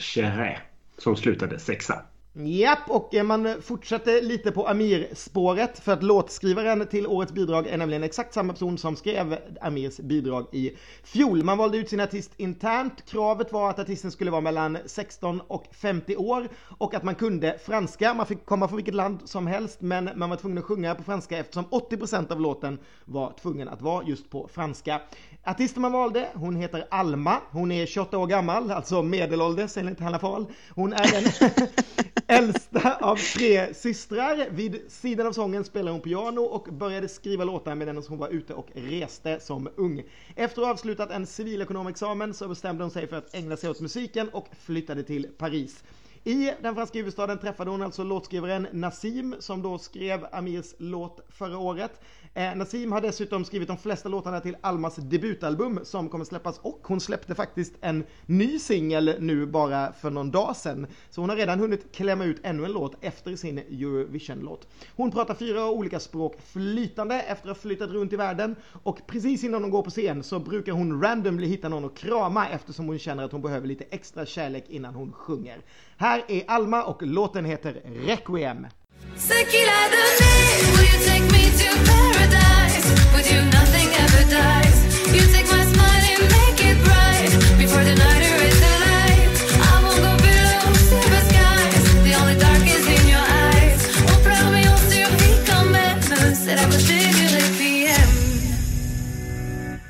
[1.01, 2.05] som slutade sexa.
[2.33, 7.77] Japp, och eh, man fortsätter lite på Amir-spåret för att låtskrivaren till årets bidrag är
[7.77, 11.43] nämligen exakt samma person som skrev Amirs bidrag i fjol.
[11.43, 13.05] Man valde ut sin artist internt.
[13.09, 17.57] Kravet var att artisten skulle vara mellan 16 och 50 år och att man kunde
[17.65, 18.13] franska.
[18.13, 21.03] Man fick komma från vilket land som helst, men man var tvungen att sjunga på
[21.03, 25.01] franska eftersom 80% av låten var tvungen att vara just på franska.
[25.43, 27.37] Artisten man valde, hon heter Alma.
[27.51, 30.45] Hon är 28 år gammal, alltså medelålders enligt Hanna Fahl.
[30.69, 31.67] Hon är en
[32.31, 34.47] äldsta av tre systrar.
[34.51, 38.53] Vid sidan av sången spelade hon piano och började skriva låtar medan hon var ute
[38.53, 40.03] och reste som ung.
[40.35, 43.81] Efter att ha avslutat en civilekonomexamen så bestämde hon sig för att ägna sig åt
[43.81, 45.83] musiken och flyttade till Paris.
[46.23, 51.57] I den franska huvudstaden träffade hon alltså låtskrivaren Nassim som då skrev Amirs låt förra
[51.57, 51.91] året.
[52.33, 56.79] Eh, Nassim har dessutom skrivit de flesta låtarna till Almas debutalbum som kommer släppas och
[56.83, 60.87] hon släppte faktiskt en ny singel nu bara för någon dag sedan.
[61.09, 64.67] Så hon har redan hunnit klämma ut ännu en låt efter sin Eurovision-låt.
[64.95, 69.43] Hon pratar fyra olika språk flytande efter att ha flyttat runt i världen och precis
[69.43, 72.99] innan hon går på scen så brukar hon randomly hitta någon att krama eftersom hon
[72.99, 75.61] känner att hon behöver lite extra kärlek innan hon sjunger.
[75.97, 78.67] Här är Alma och låten heter Requiem.
[79.17, 80.33] Ce qu'il a donné,
[80.73, 82.87] will you take me to paradise?
[83.15, 84.77] With you nothing ever dies?
[85.13, 87.31] You take my smile and make it bright.
[87.57, 88.23] Before the night
[88.63, 89.29] the light.
[89.61, 91.83] I won't go below silver skies.
[92.03, 93.81] The only dark is in your eyes.
[94.09, 95.99] Oh, promis, on survit quand même.
[96.33, 98.11] C'est la beauté du requiem.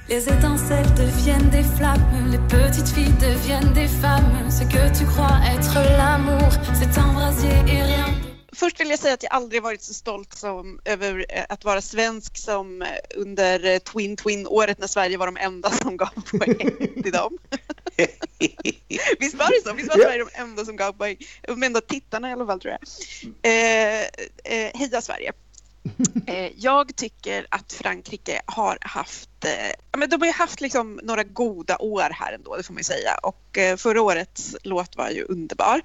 [0.09, 2.29] Les étincelles deviennent des flammes.
[2.29, 4.49] Les petites filles deviennent des femmes.
[4.49, 8.30] Ce que tu crois être l'amour, c'est un brasier et rien
[8.61, 11.81] först vill jag säga att jag aldrig varit så stolt som, över eh, att vara
[11.81, 16.07] svensk som eh, under eh, Twin Twin-året när Sverige var de enda som gav
[16.39, 17.37] poäng till dem.
[19.19, 19.75] Visst var det så?
[19.75, 21.17] Visst var Sverige de enda som gav poäng?
[21.41, 22.81] De enda tittarna i alla fall tror jag.
[23.41, 24.01] Eh,
[24.43, 25.31] eh, heja Sverige!
[26.55, 29.45] Jag tycker att Frankrike har haft,
[29.97, 32.83] men de har ju haft liksom några goda år här ändå, det får man ju
[32.83, 33.15] säga.
[33.23, 35.81] Och förra årets låt var ju underbar.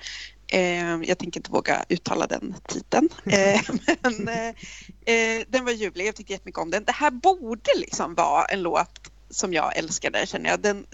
[0.48, 3.08] Eh, jag tänker inte våga uttala den titeln.
[3.26, 3.60] Eh,
[4.02, 4.28] men
[5.06, 6.84] eh, den var ljuvlig, jag tyckte jättemycket om den.
[6.84, 10.60] Det här borde liksom vara en låt som jag älskade känner jag.
[10.60, 10.86] Den,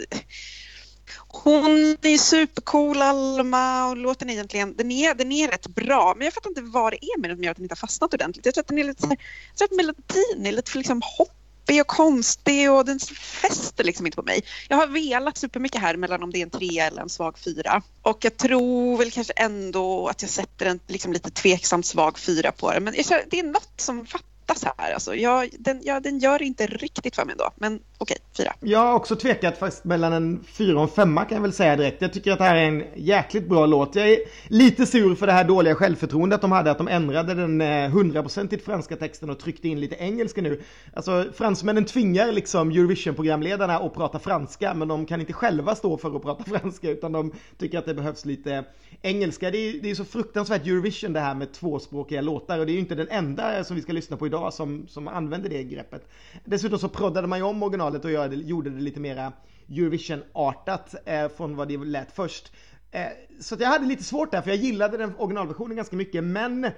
[1.28, 6.24] hon är supercool, Alma, och låten är egentligen, den är, den är rätt bra, men
[6.24, 8.14] jag fattar inte vad det är med den som gör att den inte har fastnat
[8.14, 8.46] ordentligt.
[8.46, 11.41] Jag tror att den är lite, jag tror att melodin är lite för liksom hopp
[11.62, 14.44] deppig och konstig och den fäster liksom inte på mig.
[14.68, 17.82] Jag har velat supermycket här mellan om det är en trea eller en svag fyra.
[18.02, 22.52] Och jag tror väl kanske ändå att jag sätter en liksom lite tveksamt svag fyra
[22.52, 22.84] på den.
[22.84, 24.92] Men jag, det är något som fattas fattas här.
[24.94, 28.52] Alltså, jag, den, jag, den gör inte riktigt för mig ändå, men okej, fyra.
[28.60, 31.76] Jag har också tvekat faktiskt mellan en fyra och en femma kan jag väl säga
[31.76, 32.02] direkt.
[32.02, 33.94] Jag tycker att det här är en jäkligt bra låt.
[33.94, 37.60] Jag är lite sur för det här dåliga självförtroendet de hade, att de ändrade den
[37.60, 40.62] eh, hundraprocentigt franska texten och tryckte in lite engelska nu.
[40.94, 46.16] Alltså fransmännen tvingar liksom Eurovision-programledarna att prata franska, men de kan inte själva stå för
[46.16, 48.64] att prata franska, utan de tycker att det behövs lite
[49.02, 49.50] engelska.
[49.50, 52.74] Det är, det är så fruktansvärt Eurovision det här med tvåspråkiga låtar och det är
[52.74, 56.08] ju inte den enda som vi ska lyssna på idag som, som använder det greppet.
[56.44, 59.32] Dessutom så proddade man ju om originalet och gjorde, gjorde det lite mera
[59.68, 62.52] Eurovision-artat eh, från vad det lät först.
[62.90, 63.06] Eh,
[63.40, 66.70] så jag hade lite svårt där för jag gillade den originalversionen ganska mycket men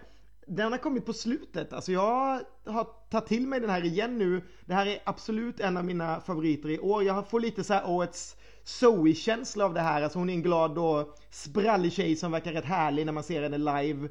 [0.46, 1.72] den har kommit på slutet.
[1.72, 4.42] Alltså jag har tagit till mig den här igen nu.
[4.64, 7.04] Det här är absolut en av mina favoriter i år.
[7.04, 10.02] Jag får lite så här årets Zoe-känsla av det här.
[10.02, 13.42] Alltså hon är en glad och sprallig tjej som verkar rätt härlig när man ser
[13.42, 14.08] henne live.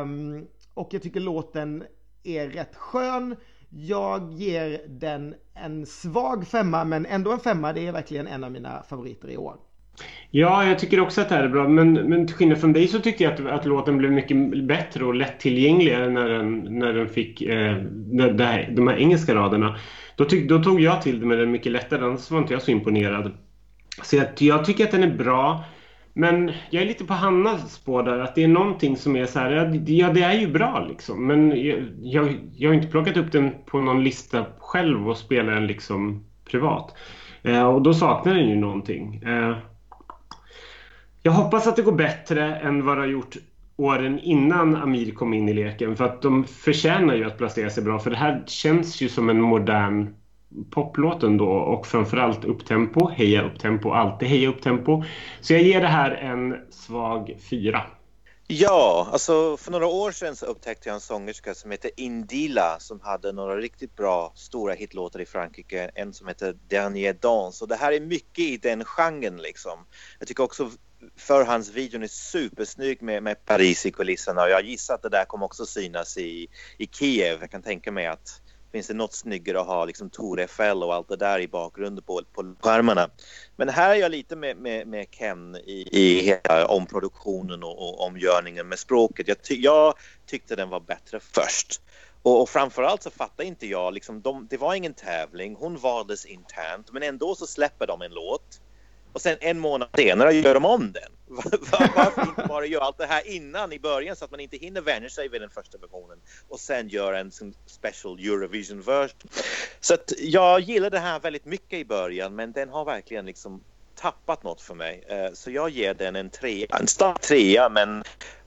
[0.00, 1.84] Um, och jag tycker låten
[2.26, 3.36] är rätt skön.
[3.70, 7.72] Jag ger den en svag femma, men ändå en femma.
[7.72, 9.56] Det är verkligen en av mina favoriter i år.
[10.30, 11.68] Ja, jag tycker också att det här är bra.
[11.68, 15.04] Men, men till skillnad från dig så tycker jag att, att låten blev mycket bättre
[15.04, 19.78] och lättillgängligare när den, när den fick eh, det här, de här engelska raderna.
[20.16, 22.62] Då, tyck, då tog jag till det med den mycket lättare, annars var inte jag
[22.62, 23.32] så imponerad.
[24.02, 25.64] Så jag, jag tycker att den är bra.
[26.18, 29.38] Men jag är lite på Hannas spår där, att det är någonting som är så
[29.38, 29.50] här,
[29.86, 31.26] ja det är ju bra liksom.
[31.26, 35.54] Men jag, jag, jag har inte plockat upp den på någon lista själv och spelar
[35.54, 36.94] den liksom privat.
[37.42, 39.22] Eh, och då saknar den ju någonting.
[39.26, 39.56] Eh,
[41.22, 43.36] jag hoppas att det går bättre än vad det har gjort
[43.76, 45.96] åren innan Amir kom in i leken.
[45.96, 47.98] För att de förtjänar ju att placera sig bra.
[47.98, 50.14] För det här känns ju som en modern
[50.70, 53.08] poplåten då Och framförallt upptempo.
[53.08, 53.90] Heja upptempo.
[53.90, 55.04] Alltid heja upptempo.
[55.40, 57.82] Så jag ger det här en svag fyra.
[58.48, 63.00] Ja, alltså för några år sedan så upptäckte jag en sångerska som heter Indila som
[63.00, 65.90] hade några riktigt bra stora hitlåtar i Frankrike.
[65.94, 69.86] En som heter Dernier Dans och det här är mycket i den genren liksom.
[70.18, 70.70] Jag tycker också
[71.16, 75.46] förhandsvideon är supersnygg med, med Paris i kulisserna och jag gissar att det där kommer
[75.46, 77.38] också synas i, i Kiev.
[77.40, 78.40] Jag kan tänka mig att
[78.72, 82.04] finns det något snyggare att ha liksom Tour Eiffel och allt det där i bakgrunden
[82.04, 83.10] på, på skärmarna.
[83.56, 88.06] Men här är jag lite med, med, med Ken i, i hela omproduktionen och, och
[88.06, 89.28] omgörningen med språket.
[89.28, 89.94] Jag, ty, jag
[90.26, 91.80] tyckte den var bättre först.
[92.22, 96.24] Och, och framförallt så fattar inte jag, liksom, de, det var ingen tävling, hon valdes
[96.24, 98.60] internt men ändå så släpper de en låt
[99.12, 101.15] och sen en månad senare gör de om den.
[101.28, 104.80] Varför inte bara göra allt det här innan i början så att man inte hinner
[104.80, 107.32] vänja sig vid den första versionen och sen göra en
[107.66, 109.30] special Eurovision version.
[109.80, 113.60] Så att jag gillar det här väldigt mycket i början men den har verkligen liksom
[113.94, 115.04] tappat något för mig.
[115.08, 118.04] Eh, så jag ger den en trea, en stark trea men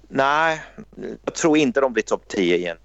[0.08, 0.62] nej,
[1.26, 2.78] jag tror inte de blir topp 10 igen.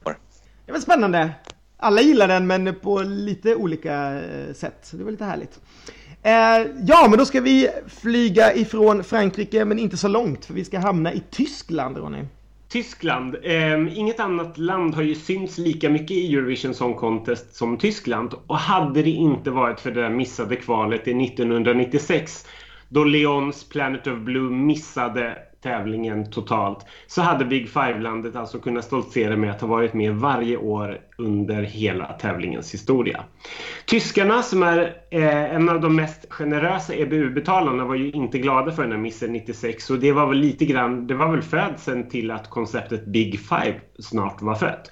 [0.67, 1.31] Det var spännande.
[1.77, 4.91] Alla gillar den men på lite olika eh, sätt.
[4.93, 5.61] Det var lite härligt.
[6.25, 7.71] Eh, ja, men då ska vi
[8.03, 12.25] flyga ifrån Frankrike, men inte så långt, för vi ska hamna i Tyskland, Ronny.
[12.69, 13.37] Tyskland.
[13.43, 18.35] Eh, inget annat land har ju synts lika mycket i Eurovision Song Contest som Tyskland.
[18.47, 22.47] Och hade det inte varit för det där missade kvalet i 1996
[22.89, 29.37] då Leons Planet of Blue missade tävlingen totalt så hade Big Five-landet alltså kunnat stoltsera
[29.37, 33.25] med att ha varit med varje år under hela tävlingens historia.
[33.87, 38.83] Tyskarna som är eh, en av de mest generösa EBU-betalarna var ju inte glada för
[38.83, 42.31] den här missen 96 och det var väl lite grann, det var väl födseln till
[42.31, 44.91] att konceptet Big Five snart var fött.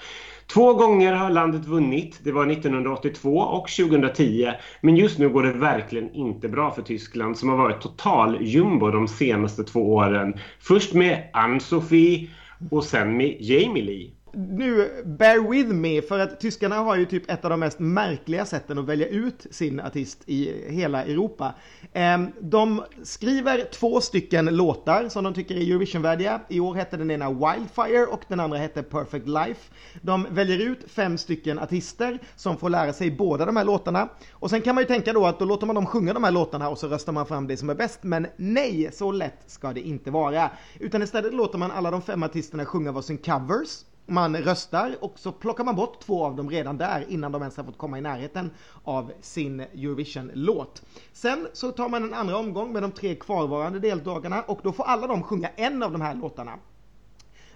[0.53, 2.21] Två gånger har landet vunnit.
[2.23, 4.53] Det var 1982 och 2010.
[4.81, 8.91] Men just nu går det verkligen inte bra för Tyskland som har varit total jumbo
[8.91, 10.35] de senaste två åren.
[10.61, 12.29] Först med Ann-Sofie
[12.71, 17.31] och sen med Jamie Lee nu, bear with me, för att tyskarna har ju typ
[17.31, 21.55] ett av de mest märkliga sätten att välja ut sin artist i hela Europa.
[21.93, 26.41] Ehm, de skriver två stycken låtar som de tycker är Eurovisionvärdiga.
[26.49, 29.73] I år hette den ena Wildfire och den andra hette Perfect Life.
[30.03, 34.09] De väljer ut fem stycken artister som får lära sig båda de här låtarna.
[34.33, 36.31] Och sen kan man ju tänka då att då låter man dem sjunga de här
[36.31, 37.99] låtarna och så röstar man fram det som är bäst.
[38.03, 40.51] Men nej, så lätt ska det inte vara.
[40.79, 45.33] Utan istället låter man alla de fem artisterna sjunga varsin covers man röstar och så
[45.33, 48.01] plockar man bort två av dem redan där innan de ens har fått komma i
[48.01, 48.51] närheten
[48.85, 50.83] av sin Eurovision-låt.
[51.13, 54.85] Sen så tar man en andra omgång med de tre kvarvarande deltagarna och då får
[54.85, 56.59] alla de sjunga en av de här låtarna.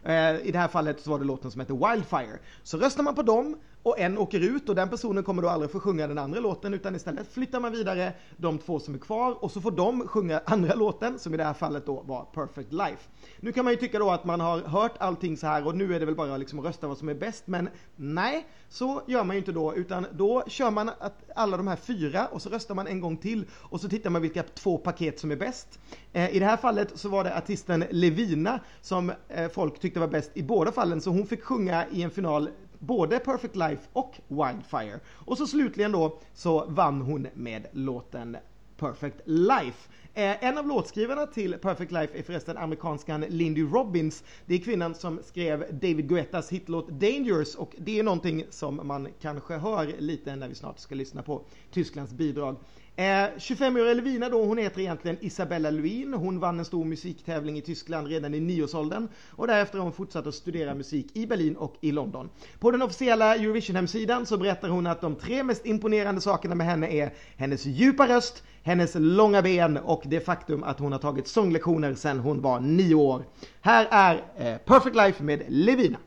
[0.03, 2.39] Eh, I det här fallet så var det låten som hette Wildfire.
[2.63, 5.70] Så röstar man på dem och en åker ut och den personen kommer då aldrig
[5.70, 9.44] få sjunga den andra låten utan istället flyttar man vidare de två som är kvar
[9.44, 12.72] och så får de sjunga andra låten som i det här fallet då var Perfect
[12.72, 13.09] Life.
[13.40, 15.94] Nu kan man ju tycka då att man har hört allting så här och nu
[15.94, 19.25] är det väl bara liksom att rösta vad som är bäst men nej, så gör
[19.25, 20.90] man ju inte då utan då kör man
[21.35, 24.22] alla de här fyra och så röstar man en gång till och så tittar man
[24.22, 25.79] vilka två paket som är bäst.
[26.12, 30.09] Eh, I det här fallet så var det artisten Levina som eh, folk tyckte var
[30.09, 32.49] bäst i båda fallen så hon fick sjunga i en final
[32.87, 35.01] både Perfect Life och Wildfire.
[35.09, 38.37] Och så slutligen då så vann hon med låten
[38.77, 39.88] Perfect Life.
[40.14, 44.25] Eh, en av låtskrivarna till Perfect Life är förresten amerikanskan Lindy Robbins.
[44.46, 49.09] Det är kvinnan som skrev David Guettas hitlåt Dangerous och det är någonting som man
[49.20, 52.57] kanske hör lite när vi snart ska lyssna på Tysklands bidrag.
[52.99, 53.05] Eh,
[53.39, 56.15] 25-åriga Levina då, hon heter egentligen Isabella Luin.
[56.15, 60.27] Hon vann en stor musiktävling i Tyskland redan i nioårsåldern och därefter har hon fortsatt
[60.27, 62.29] att studera musik i Berlin och i London.
[62.59, 66.89] På den officiella Eurovision-hemsidan så berättar hon att de tre mest imponerande sakerna med henne
[66.89, 71.95] är hennes djupa röst, hennes långa ben och det faktum att hon har tagit sånglektioner
[71.95, 73.25] sedan hon var nio år.
[73.61, 75.99] Här är eh, Perfect Life med Levina.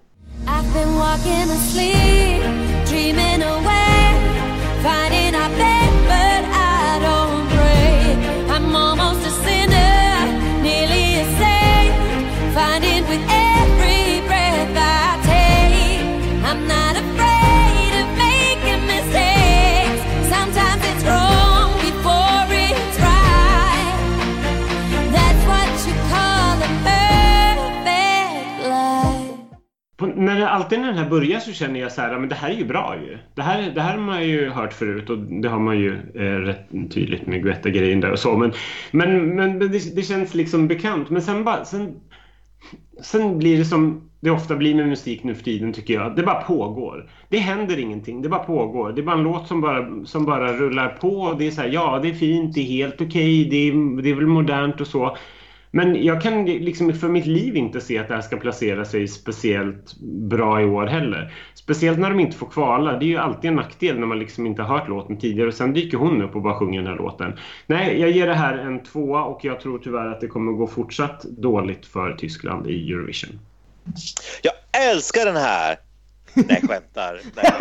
[0.48, 2.42] I've been walking asleep,
[2.88, 4.14] dreaming away,
[4.84, 5.89] finding our bed,
[30.20, 32.54] när alltid när den här börjar så känner jag så här, men det här är
[32.54, 33.18] ju bra ju.
[33.36, 36.22] Det här, det här har man ju hört förut och det har man ju eh,
[36.22, 38.38] rätt tydligt med Guetta-grejen där och så.
[38.38, 38.52] Men,
[38.92, 41.10] men, men det, det, känns liksom bekant.
[41.10, 41.96] Men sen, bara, sen
[43.02, 46.16] sen blir det som det ofta blir med musik nu för tiden tycker jag.
[46.16, 47.10] Det bara pågår.
[47.30, 48.92] Det händer ingenting, det bara pågår.
[48.92, 51.36] Det är bara en låt som bara, som bara rullar på.
[51.40, 54.02] Det är så här, ja det är fint, det är helt okej, okay, det, är,
[54.02, 55.18] det är väl modernt och så.
[55.72, 59.08] Men jag kan liksom för mitt liv inte se att det här ska placera sig
[59.08, 61.34] speciellt bra i år heller.
[61.54, 63.00] Speciellt när de inte får kvala.
[63.00, 65.54] Det är ju alltid en nackdel när man liksom inte har hört låten tidigare och
[65.54, 67.40] sen dyker hon upp och bara sjunger den här låten.
[67.68, 70.68] Nej, jag ger det här en tvåa och jag tror tyvärr att det kommer gå
[70.68, 73.40] fortsatt dåligt för Tyskland i Eurovision.
[74.42, 74.54] Jag
[74.92, 75.78] älskar den här!
[76.34, 77.20] Nej, skämtar.
[77.36, 77.52] Nej.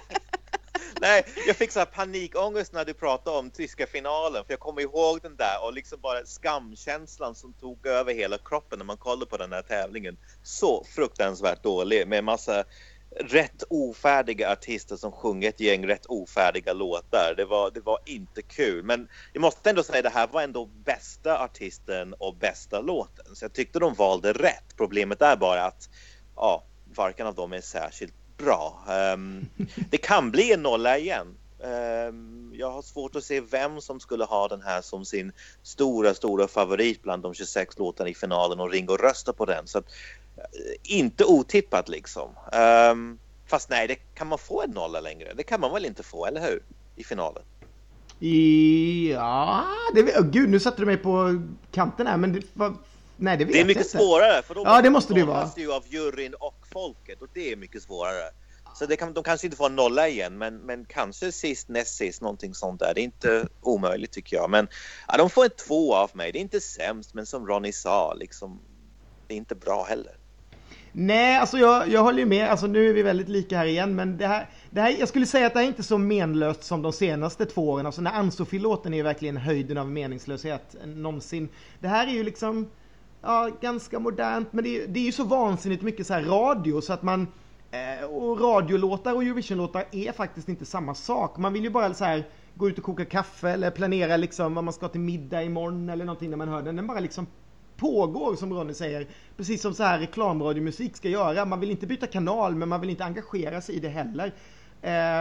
[1.00, 4.82] Nej, jag fick så här panikångest när du pratade om tyska finalen för jag kommer
[4.82, 9.26] ihåg den där och liksom bara skamkänslan som tog över hela kroppen när man kollade
[9.26, 10.16] på den här tävlingen.
[10.42, 12.64] Så fruktansvärt dålig med massa
[13.16, 17.34] rätt ofärdiga artister som sjunger ett gäng rätt ofärdiga låtar.
[17.36, 18.84] Det var, det var inte kul.
[18.84, 23.36] Men jag måste ändå säga det här var ändå bästa artisten och bästa låten.
[23.36, 24.76] Så jag tyckte de valde rätt.
[24.76, 25.88] Problemet är bara att
[26.36, 28.78] ja, varken av dem är särskilt bra.
[29.14, 29.46] Um,
[29.90, 31.26] det kan bli en nolla igen.
[31.58, 36.14] Um, jag har svårt att se vem som skulle ha den här som sin stora,
[36.14, 39.66] stora favorit bland de 26 låtarna i finalen och ringa och rösta på den.
[39.66, 42.30] Så att, uh, inte otippat liksom.
[42.90, 45.34] Um, fast nej, det kan man få en nolla längre?
[45.36, 46.62] Det kan man väl inte få, eller hur?
[46.96, 47.42] I finalen.
[49.12, 52.76] Ja, det, oh, gud nu satte du mig på kanten här men det, vad,
[53.16, 53.98] nej det vet Det är mycket inte.
[53.98, 55.50] svårare för då ja, det måste det ju vara.
[55.56, 58.30] ju av juryn och folket och det är mycket svårare.
[58.74, 62.22] Så det kan, de kanske inte får nolla igen, men, men kanske sist, näst sist,
[62.22, 62.94] någonting sånt där.
[62.94, 64.50] Det är inte omöjligt tycker jag.
[64.50, 64.68] Men
[65.08, 66.32] ja, de får en två av mig.
[66.32, 68.60] Det är inte sämst, men som Ronny sa, liksom,
[69.26, 70.12] det är inte bra heller.
[70.92, 72.48] Nej, alltså jag, jag håller ju med.
[72.48, 75.26] Alltså nu är vi väldigt lika här igen, men det här, det här, jag skulle
[75.26, 77.86] säga att det här är inte så menlöst som de senaste två åren.
[77.86, 81.48] Alltså när Ann-Sofie-låten är ju verkligen höjden av meningslöshet någonsin.
[81.80, 82.70] Det här är ju liksom,
[83.22, 86.80] ja, ganska modernt, men det är, det är ju så vansinnigt mycket så här radio
[86.80, 87.26] så att man
[87.70, 91.36] Eh, och radiolåtar och Eurovisionlåtar är faktiskt inte samma sak.
[91.38, 94.64] Man vill ju bara så här gå ut och koka kaffe eller planera liksom vad
[94.64, 96.76] man ska till middag imorgon eller någonting när man hör den.
[96.76, 97.26] Den bara liksom
[97.76, 99.06] pågår som Ronny säger.
[99.36, 101.44] Precis som så här reklamradiomusik ska göra.
[101.44, 104.32] Man vill inte byta kanal men man vill inte engagera sig i det heller.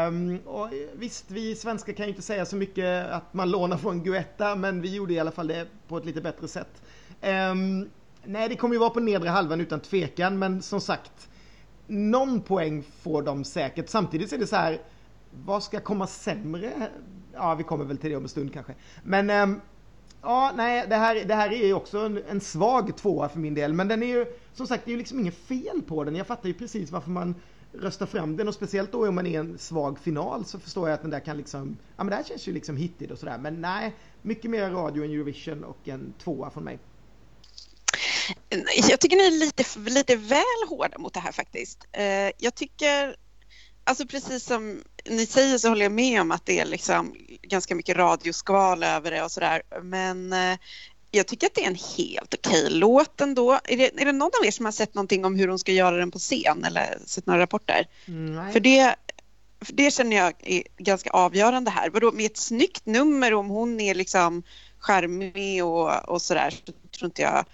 [0.08, 4.04] Um, och visst, vi svenskar kan ju inte säga så mycket att man lånar från
[4.04, 6.82] Guetta men vi gjorde i alla fall det på ett lite bättre sätt.
[7.22, 7.90] Um,
[8.24, 11.30] nej, det kommer ju vara på nedre halvan utan tvekan men som sagt
[11.88, 13.90] någon poäng får de säkert.
[13.90, 14.82] Samtidigt är det så här,
[15.46, 16.90] vad ska komma sämre?
[17.34, 18.74] Ja, vi kommer väl till det om en stund kanske.
[19.04, 19.62] Men um,
[20.22, 23.54] ja, nej, det här, det här är ju också en, en, svag tvåa för min
[23.54, 23.74] del.
[23.74, 26.16] Men den är ju, som sagt, det är ju liksom inget fel på den.
[26.16, 27.36] Jag fattar ju precis varför man
[27.74, 30.90] röstar fram den och speciellt då om man är i en svag final så förstår
[30.90, 33.18] jag att den där kan liksom, ja men det här känns ju liksom hittigt och
[33.18, 33.38] sådär.
[33.38, 36.80] Men nej, mycket mer radio än Eurovision och en tvåa från mig.
[38.90, 41.88] Jag tycker ni är lite, lite väl hårda mot det här faktiskt.
[41.92, 43.16] Eh, jag tycker,
[43.84, 47.76] alltså precis som ni säger så håller jag med om att det är liksom ganska
[47.76, 49.62] mycket radioskval över det och sådär.
[49.82, 50.58] Men eh,
[51.12, 53.60] jag tycker att det är en helt okej låt ändå.
[53.64, 55.72] Är det, är det någon av er som har sett någonting om hur hon ska
[55.72, 57.88] göra den på scen eller sett några rapporter?
[58.06, 58.54] Nej.
[58.54, 58.96] För det,
[59.62, 61.90] för det känner jag är ganska avgörande här.
[61.90, 64.44] Vadå, med ett snyggt nummer om hon är liksom
[64.80, 67.46] charmig och, och sådär så tror inte jag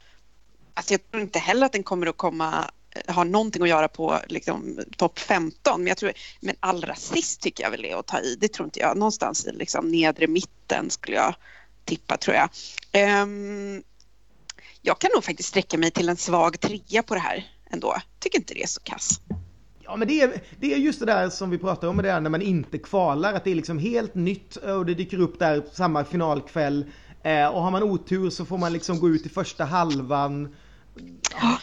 [0.74, 3.88] Alltså jag tror inte heller att den kommer att komma eh, ha någonting att göra
[3.88, 5.82] på liksom, topp 15.
[5.82, 8.38] Men, jag tror, men allra sist tycker jag väl är att ta i.
[8.40, 8.98] Det tror inte jag.
[8.98, 11.36] Någonstans i liksom, nedre mitten skulle jag
[11.86, 12.50] tippa tror jag.
[13.22, 13.84] Um,
[14.82, 17.96] jag kan nog faktiskt sträcka mig till en svag trea på det här ändå.
[18.20, 19.20] Tycker inte det är så kass.
[19.84, 22.22] Ja men det är, det är just det där som vi pratar om, det där
[22.22, 25.64] när man inte kvalar, att det är liksom helt nytt och det dyker upp där
[25.74, 26.86] samma finalkväll.
[27.24, 30.56] Eh, och har man otur så får man liksom gå ut i första halvan
[31.32, 31.60] Ja.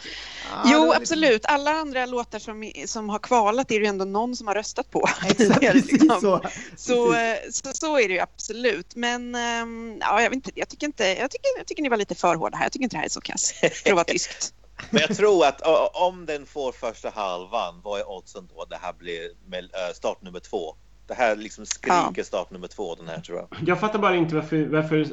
[0.65, 1.45] jo, liksom- absolut.
[1.45, 4.91] Alla andra låtar som, som har kvalat är det ju ändå någon som har röstat
[4.91, 5.09] på.
[5.25, 6.21] Exakt, liksom.
[6.21, 6.41] så.
[6.77, 8.95] Så, eh, så, så, är det ju absolut.
[8.95, 11.97] Men ehm, ja, jag, vet inte, jag, tycker inte, jag, tycker, jag tycker ni var
[11.97, 12.65] lite för hårda här.
[12.65, 13.53] Jag tycker inte det här är så kass
[13.83, 14.53] för att vara tyskt.
[14.89, 15.61] Men jag tror att
[15.93, 20.39] om den får första halvan, vad är oddsen då det här blir med start nummer
[20.39, 20.75] två?
[21.11, 22.23] Det här liksom skriker ja.
[22.23, 23.47] start nummer två, den här tror jag.
[23.65, 25.07] Jag fattar bara inte varför, varför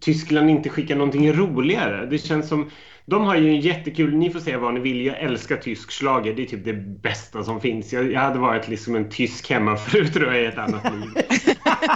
[0.00, 2.06] Tyskland inte skickar någonting roligare.
[2.06, 2.70] Det känns som
[3.06, 6.34] de har ju en jättekul, ni får säga vad ni vill, jag älskar tysk slager.
[6.34, 7.92] Det är typ det bästa som finns.
[7.92, 11.24] Jag, jag hade varit liksom en tysk hemmafru tror jag i ett annat liv.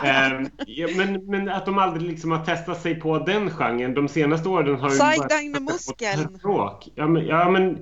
[0.67, 3.95] ja, men, men att de aldrig liksom har testat sig på den genren.
[3.95, 6.39] De senaste åren har Zeig deine Muskeln!
[6.95, 7.79] Ja men, ja, men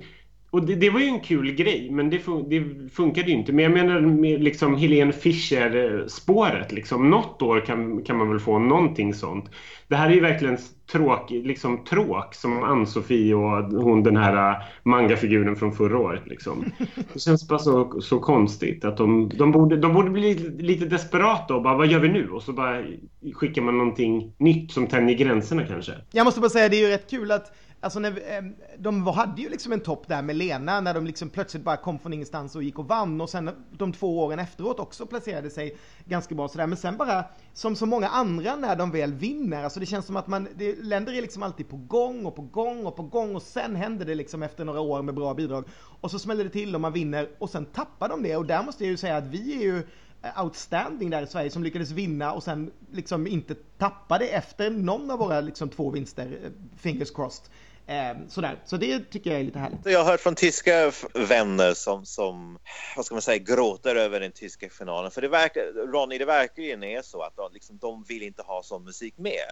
[0.55, 3.53] och det, det, var ju en kul grej, men det, fun det funkade ju inte.
[3.53, 6.71] Men jag menar med liksom Helene Fischer-spåret.
[6.71, 7.09] Liksom.
[7.09, 9.49] Något år kan, kan man väl få någonting sånt.
[9.87, 10.57] Det här är ju verkligen
[10.91, 16.27] tråk, liksom tråk som Ann-Sofie och hon den här äh, mangafiguren från förra året.
[16.27, 16.65] Liksom.
[17.13, 21.55] Det känns bara så, så konstigt att de, de, borde, de borde bli lite desperata
[21.55, 22.29] och bara vad gör vi nu?
[22.29, 22.83] Och så bara
[23.33, 25.91] skickar man någonting nytt som tänjer gränserna kanske.
[26.11, 27.51] Jag måste bara säga det är ju rätt kul att
[27.85, 31.29] Alltså när, ehm, de hade ju liksom en topp där med Lena när de liksom
[31.29, 34.79] plötsligt bara kom från ingenstans och gick och vann och sen de två åren efteråt
[34.79, 36.67] också placerade sig ganska bra sådär.
[36.67, 40.15] Men sen bara som så många andra när de väl vinner, alltså det känns som
[40.15, 43.35] att man, det, länder är liksom alltid på gång och på gång och på gång
[43.35, 45.65] och sen händer det liksom efter några år med bra bidrag
[46.01, 48.63] och så smäller det till och man vinner och sen tappar de det och där
[48.63, 49.77] måste jag ju säga att vi är ju
[50.21, 55.11] eh, outstanding där i Sverige som lyckades vinna och sen liksom inte tappade efter någon
[55.11, 57.45] av våra liksom två vinster, eh, fingers crossed.
[57.87, 58.61] Eh, sådär.
[58.65, 59.79] Så det tycker jag är lite härligt.
[59.83, 62.59] Jag har hört från tyska vänner som, som
[62.95, 65.11] vad ska man säga, gråter över den tyska finalen.
[65.11, 68.63] För det verkar, Ronny, det verkligen är så att de, liksom, de vill inte ha
[68.63, 69.51] sån musik med.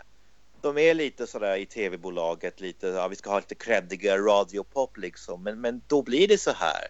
[0.62, 5.44] De är lite sådär i tv-bolaget, lite, ja, vi ska ha lite creddiga radiopop liksom,
[5.44, 6.88] men, men då blir det så här.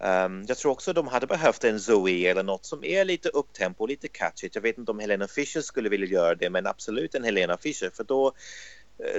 [0.00, 3.86] Um, jag tror också de hade behövt en Zoe eller något som är lite upptempo,
[3.86, 4.54] lite catchigt.
[4.54, 7.90] Jag vet inte om Helena Fischer skulle vilja göra det, men absolut en Helena Fischer
[7.94, 8.32] för då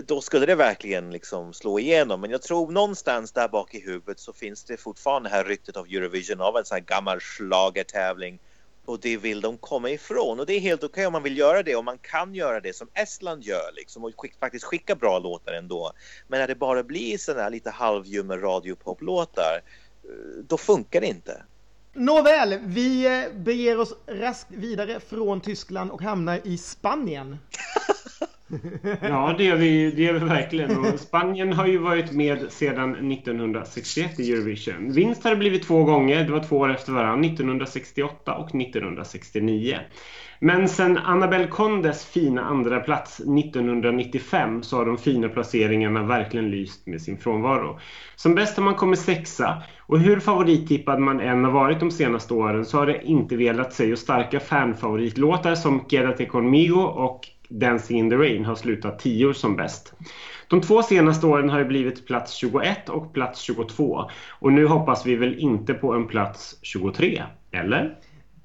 [0.07, 2.21] då skulle det verkligen liksom slå igenom.
[2.21, 5.77] Men jag tror någonstans där bak i huvudet så finns det fortfarande det här ryktet
[5.77, 8.39] av Eurovision av en sån här gammal schlagertävling
[8.89, 11.37] och det vill de komma ifrån och det är helt okej okay om man vill
[11.37, 14.95] göra det och man kan göra det som Estland gör liksom och skick, faktiskt skicka
[14.95, 15.91] bra låtar ändå.
[16.27, 19.61] Men när det bara blir sådana här lite halvljumma radiopoplåtar
[20.03, 21.43] eh, då funkar det inte.
[21.93, 27.37] Nåväl, vi eh, beger oss raskt vidare från Tyskland och hamnar i Spanien.
[29.01, 30.79] Ja, det gör vi, det är vi verkligen.
[30.79, 34.91] Och Spanien har ju varit med sedan 1961 i Eurovision.
[34.91, 36.23] Vinst har det blivit två gånger.
[36.23, 39.77] Det var två år efter varandra, 1968 och 1969.
[40.41, 46.87] Men sen Annabel Condes fina andra plats 1995 så har de fina placeringarna verkligen lyst
[46.87, 47.79] med sin frånvaro.
[48.15, 52.33] Som bäst har man kommit sexa och hur favorittippad man än har varit de senaste
[52.33, 57.99] åren så har det inte velat sig och starka fanfavoritlåtar som Quédate conmigo och Dancing
[57.99, 59.93] in the Rain har slutat tio som bäst.
[60.47, 65.05] De två senaste åren har det blivit plats 21 och plats 22 och nu hoppas
[65.05, 67.95] vi väl inte på en plats 23, eller?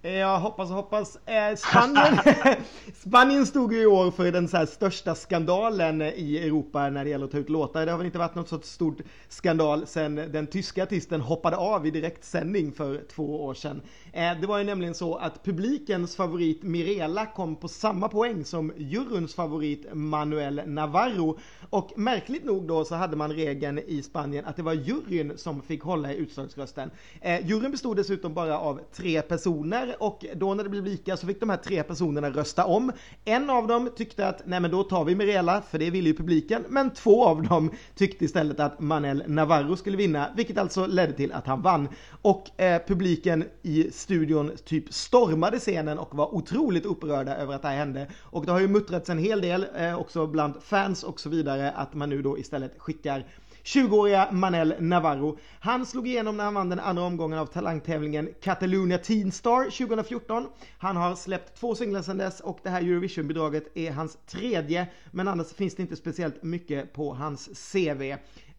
[0.04, 1.16] Eh, Jag hoppas och hoppas.
[1.26, 2.18] Eh, Spanien,
[2.94, 7.24] Spanien stod ju i år för den så största skandalen i Europa när det gäller
[7.24, 7.86] att ta ut låtar.
[7.86, 8.98] Det har väl inte varit något så stort
[9.28, 13.82] skandal sedan den tyska artisten hoppade av i direktsändning för två år sedan.
[14.12, 18.72] Eh, det var ju nämligen så att publikens favorit Mirela kom på samma poäng som
[18.76, 21.38] juryns favorit Manuel Navarro.
[21.70, 25.62] Och märkligt nog då så hade man regeln i Spanien att det var juryn som
[25.62, 26.90] fick hålla i utslagsrösten.
[27.20, 31.26] Eh, juryn bestod dessutom bara av tre personer och då när det blev lika så
[31.26, 32.92] fick de här tre personerna rösta om.
[33.24, 36.14] En av dem tyckte att nej men då tar vi Mirela för det ville ju
[36.14, 36.64] publiken.
[36.68, 41.32] Men två av dem tyckte istället att Manel Navarro skulle vinna vilket alltså ledde till
[41.32, 41.88] att han vann.
[42.22, 47.68] Och eh, publiken i studion typ stormade scenen och var otroligt upprörda över att det
[47.68, 48.06] här hände.
[48.20, 51.70] Och det har ju muttrats en hel del eh, också bland fans och så vidare
[51.70, 53.24] att man nu då istället skickar
[53.64, 55.38] 20-åriga Manel Navarro.
[55.60, 60.46] Han slog igenom när han vann den andra omgången av talangtävlingen Catalonia Teen Star 2014.
[60.78, 65.28] Han har släppt två singlar sedan dess och det här Eurovision-bidraget är hans tredje, men
[65.28, 68.02] annars finns det inte speciellt mycket på hans CV.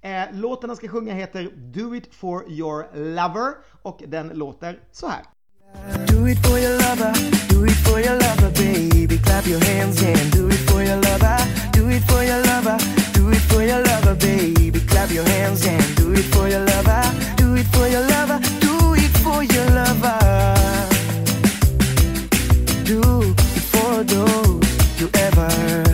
[0.01, 5.07] Eh, låten han ska sjunga heter Do It For Your Lover och den låter så
[5.07, 5.34] här.
[6.07, 7.13] Do it for your lover,
[7.47, 9.17] do it for your lover baby.
[9.17, 11.37] Clap your hands and do it for your lover
[11.71, 12.77] Do it for your lover,
[13.13, 14.79] do it for your lover baby.
[14.79, 17.01] Clap your hands and do it for your lover
[17.37, 20.19] Do it for your lover, do it for your lover.
[22.85, 25.84] Do it for those you ever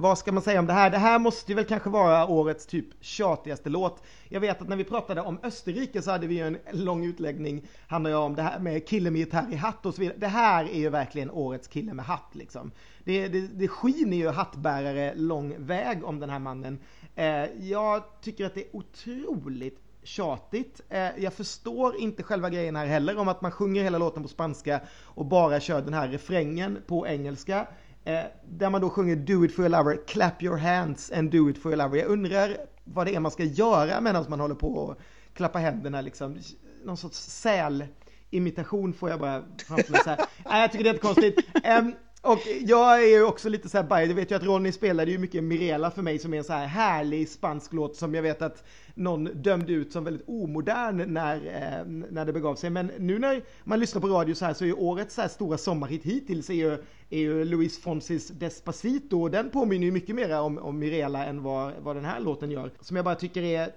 [0.00, 0.90] vad ska man säga om det här?
[0.90, 4.02] Det här måste väl kanske vara årets typ tjatigaste låt.
[4.28, 8.10] Jag vet att när vi pratade om Österrike så hade vi en lång utläggning, handlar
[8.10, 10.18] ju om det här med kille med gitarr i hatt och så vidare.
[10.18, 12.70] Det här är ju verkligen årets kille med hatt liksom.
[13.04, 16.78] Det, det, det skiner ju hattbärare lång väg om den här mannen.
[17.14, 20.80] Eh, jag tycker att det är otroligt tjatigt.
[20.88, 24.28] Eh, jag förstår inte själva grejen här heller om att man sjunger hela låten på
[24.28, 27.66] spanska och bara kör den här refrängen på engelska.
[28.06, 31.50] Eh, där man då sjunger Do it for your lover, clap your hands and do
[31.50, 31.98] it for your lover.
[31.98, 34.98] Jag undrar vad det är man ska göra medan man håller på och
[35.34, 36.38] klappa händerna liksom.
[36.84, 37.84] Någon sorts säl
[38.30, 40.18] imitation får jag bara framför mig så här.
[40.44, 41.40] Nej, jag tycker det är jättekonstigt.
[41.78, 44.72] Um, och jag är ju också lite så här biased, jag vet ju att Ronny
[44.72, 48.14] spelade ju mycket Mirela för mig som är en så här härlig spansk låt som
[48.14, 52.70] jag vet att någon dömde ut som väldigt omodern när, eh, när det begav sig.
[52.70, 55.28] Men nu när man lyssnar på radio så här så är ju årets så här
[55.28, 60.14] stora sommarhit hittills är ju, är ju Luis Fonsis Despacito och den påminner ju mycket
[60.14, 62.70] mer om, om Mirela än vad, vad den här låten gör.
[62.80, 63.72] Som jag bara tycker är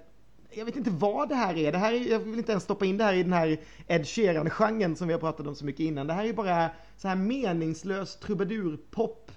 [0.52, 1.72] jag vet inte vad det här är.
[1.72, 4.06] Det här är, jag vill inte ens stoppa in det här i den här Ed
[4.06, 6.06] Sheeran-genren som vi har pratat om så mycket innan.
[6.06, 9.30] Det här är bara så här meningslös trubadurpop.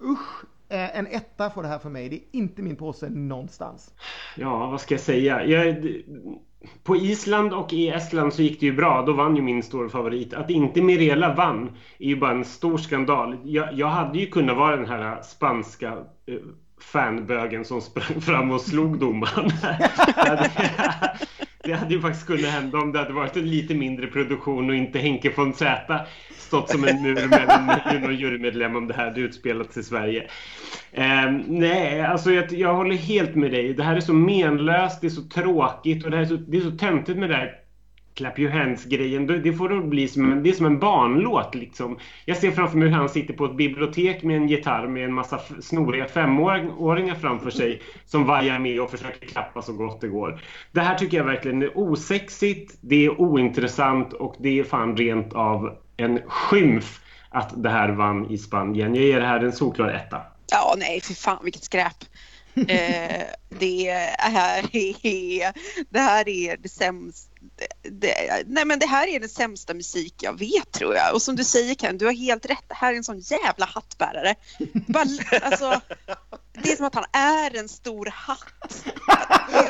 [0.00, 0.44] Usch!
[0.68, 2.08] Eh, en etta får det här för mig.
[2.08, 3.94] Det är inte min påse någonstans.
[4.36, 5.44] Ja, vad ska jag säga?
[5.44, 5.86] Jag,
[6.82, 9.02] på Island och i Estland så gick det ju bra.
[9.02, 10.34] Då vann ju min stora favorit.
[10.34, 13.36] Att inte Mirela vann är ju bara en stor skandal.
[13.44, 15.88] Jag, jag hade ju kunnat vara den här spanska
[16.26, 16.34] eh,
[16.80, 19.50] fanbögen som sprang fram och slog domaren.
[21.64, 24.76] det hade ju faktiskt kunnat hända om det hade varit en lite mindre produktion och
[24.76, 26.00] inte Henke von Zäta
[26.36, 27.66] stått som en mur mellan
[28.02, 30.30] någon jurymedlem om det här hade utspelats i Sverige.
[30.92, 33.74] Eh, nej, alltså jag, jag, håller helt med dig.
[33.74, 36.56] Det här är så menlöst, det är så tråkigt och det, här är så, det
[36.56, 37.59] är så töntigt med det här
[38.14, 41.98] Clap your hands-grejen, det får då bli som en, det är som en barnlåt liksom.
[42.24, 45.12] Jag ser framför mig hur han sitter på ett bibliotek med en gitarr med en
[45.12, 50.40] massa snoriga femåringar framför sig som vajar med och försöker klappa så gott det går.
[50.72, 55.32] Det här tycker jag verkligen är osexigt, det är ointressant och det är fan rent
[55.32, 58.94] av en skymf att det här vann i Spanien.
[58.94, 60.22] Jag ger det här en solklar etta.
[60.50, 62.04] Ja, nej, för fan vilket skräp.
[62.54, 63.22] eh,
[63.58, 65.52] det, här är,
[65.90, 67.29] det här är det sämsta
[67.82, 71.14] det, nej men det här är den sämsta musik jag vet tror jag.
[71.14, 72.64] Och som du säger Ken, du har helt rätt.
[72.68, 74.34] Det här är en sån jävla hattbärare.
[74.86, 75.06] Bara,
[75.42, 75.80] alltså,
[76.52, 78.84] det är som att han är en stor hatt.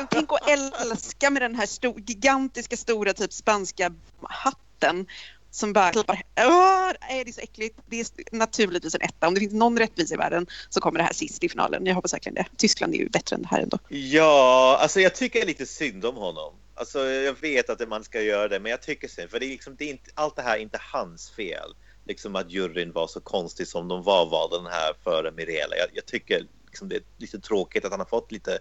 [0.09, 0.49] Tänk att
[0.81, 5.07] älska med den här stor, gigantiska stora typ spanska hatten
[5.51, 6.23] som bara klappar.
[6.37, 7.79] Åh, det är så äckligt.
[7.89, 9.27] Det är naturligtvis en etta.
[9.27, 11.85] Om det finns någon rättvisa i världen så kommer det här sist i finalen.
[11.85, 12.45] Jag hoppas verkligen det.
[12.57, 13.77] Tyskland är ju bättre än det här ändå.
[13.89, 16.53] Ja, alltså jag tycker lite synd om honom.
[16.81, 19.29] Alltså jag vet att man ska göra det, men jag tycker synd.
[19.29, 21.75] För det är liksom, det är inte, allt det här är inte hans fel.
[22.05, 25.77] Liksom att juryn var så konstig som de var, var den här före Mirela.
[25.77, 28.59] Jag, jag tycker liksom det är lite tråkigt att han har fått lite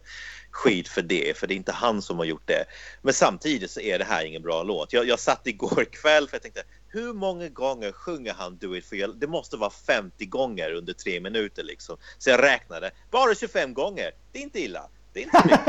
[0.51, 2.65] skit för det, för det är inte han som har gjort det.
[3.03, 4.93] Men samtidigt så är det här ingen bra låt.
[4.93, 8.87] Jag, jag satt igår kväll för jag tänkte hur många gånger sjunger han Do it
[8.87, 9.13] for you?
[9.13, 11.97] Det måste vara 50 gånger under tre minuter liksom.
[12.19, 14.13] Så jag räknade, bara 25 gånger.
[14.33, 14.89] Det är inte illa.
[15.13, 15.61] Det är inte mycket.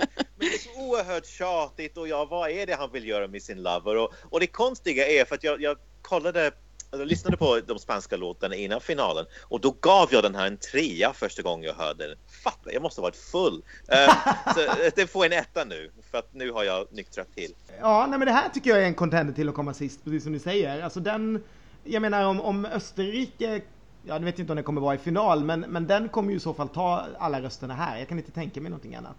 [0.40, 3.28] Eh, men det är så oerhört tjatigt och ja, vad är det han vill göra
[3.28, 3.96] med sin lover?
[3.96, 6.52] Och, och det konstiga är för att jag, jag kollade
[6.92, 10.56] jag lyssnade på de spanska låtarna innan finalen och då gav jag den här en
[10.56, 12.16] trea första gången jag hörde den.
[12.44, 13.62] Fatta, jag måste ha varit full.
[13.92, 17.54] Uh, så det får en etta nu för att nu har jag nyktrat till.
[17.80, 20.22] Ja, nej, men det här tycker jag är en contender till att komma sist, precis
[20.22, 20.82] som ni säger.
[20.82, 21.44] Alltså den,
[21.84, 23.62] jag menar om, om Österrike
[24.02, 26.36] Ja, nu vet inte om den kommer vara i final, men, men den kommer ju
[26.36, 27.98] i så fall ta alla rösterna här.
[27.98, 29.16] Jag kan inte tänka mig någonting annat.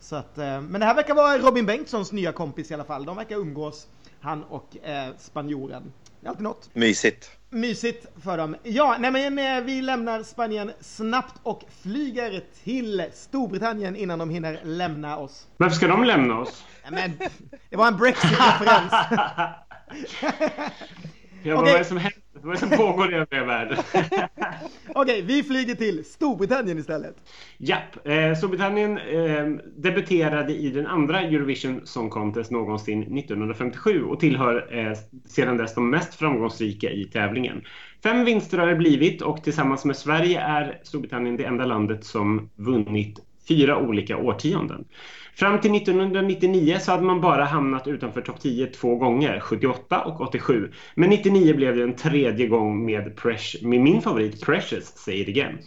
[0.00, 3.04] Så att, eh, men det här verkar vara Robin Bengtssons nya kompis i alla fall.
[3.04, 3.86] De verkar umgås,
[4.20, 5.92] han och eh, spanjoren.
[6.20, 6.74] Det är alltid något.
[6.74, 7.30] Mysigt.
[7.50, 8.56] Mysigt för dem.
[8.62, 14.60] Ja, nej men eh, vi lämnar Spanien snabbt och flyger till Storbritannien innan de hinner
[14.64, 15.46] lämna oss.
[15.56, 16.64] Varför ska de lämna oss?
[16.90, 17.12] Men,
[17.70, 18.92] det var en Brexit-referens.
[21.42, 22.22] ja, vad är det som händer?
[22.32, 23.78] Vad är det som pågår i övriga världen?
[23.94, 24.22] Okej,
[24.94, 27.16] okay, vi flyger till Storbritannien istället.
[27.58, 34.78] Japp, eh, Storbritannien eh, debuterade i den andra Eurovision Song Contest någonsin 1957 och tillhör
[34.78, 34.92] eh,
[35.26, 37.62] sedan dess de mest framgångsrika i tävlingen.
[38.02, 42.50] Fem vinster har det blivit och tillsammans med Sverige är Storbritannien det enda landet som
[42.56, 44.84] vunnit fyra olika årtionden.
[45.38, 50.20] Fram till 1999 så hade man bara hamnat utanför topp 10 två gånger, 78 och
[50.20, 50.72] 87.
[50.94, 55.28] Men 99 blev det en tredje gång med, Precious, med min favorit Precious, Say It
[55.28, 55.58] Again.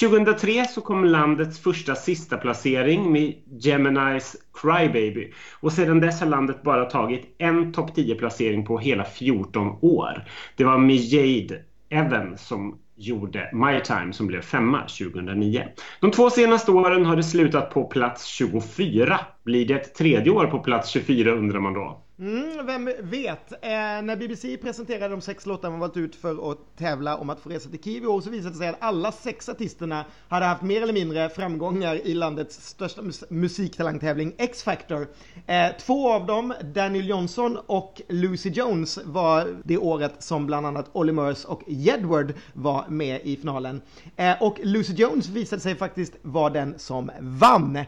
[0.00, 6.62] 2003 så kom landets första sista placering med Geminis Crybaby och sedan dess har landet
[6.62, 10.24] bara tagit en topp 10 placering på hela 14 år.
[10.56, 15.62] Det var med Jade Evan som gjorde My Time som blev femma 2009.
[16.00, 19.20] De två senaste åren har det slutat på plats 24.
[19.44, 22.05] Blir det ett tredje år på plats 24 undrar man då?
[22.18, 23.52] Mm, vem vet?
[23.52, 23.68] Eh,
[24.02, 27.48] när BBC presenterade de sex låtar man valt ut för att tävla om att få
[27.48, 30.62] resa till Kiev i år så visade det sig att alla sex artisterna hade haft
[30.62, 35.08] mer eller mindre framgångar i landets största mus musiktalangtävling X-Factor.
[35.46, 40.90] Eh, två av dem, Daniel Johnson och Lucy Jones, var det året som bland annat
[40.92, 43.82] Olly Murs och Jedward var med i finalen.
[44.16, 47.78] Eh, och Lucy Jones visade sig faktiskt vara den som vann.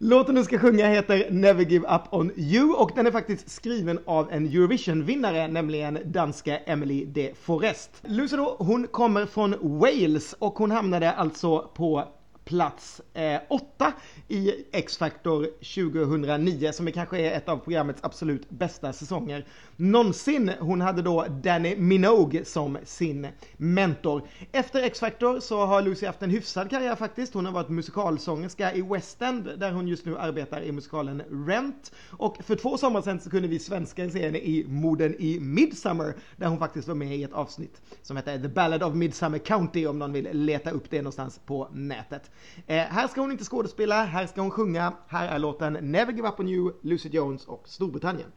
[0.00, 3.98] Låten du ska sjunga heter Never Give Up On You och den är faktiskt skriven
[4.06, 7.90] av en Eurovision-vinnare, nämligen danska Emily de Forest.
[8.02, 12.04] Lucido hon kommer från Wales och hon hamnade alltså på
[12.48, 13.00] plats
[13.48, 13.92] 8 åtta
[14.28, 19.46] i X-Factor 2009 som är kanske är ett av programmets absolut bästa säsonger
[19.76, 20.52] någonsin.
[20.60, 23.26] Hon hade då Danny Minogue som sin
[23.56, 24.22] mentor.
[24.52, 27.34] Efter X-Factor så har Lucy haft en hyfsad karriär faktiskt.
[27.34, 31.92] Hon har varit musikalsångerska i West End där hon just nu arbetar i musikalen Rent.
[32.10, 36.14] Och för två sommar sedan så kunde vi svenskar se henne i Morden i Midsummer
[36.36, 39.86] där hon faktiskt var med i ett avsnitt som heter The Ballad of Midsummer County
[39.86, 42.30] om någon vill leta upp det någonstans på nätet.
[42.66, 44.92] Eh, här ska hon inte skådespela, här ska hon sjunga.
[45.08, 48.28] Här är låten Never Give Up On You, Lucy Jones och Storbritannien.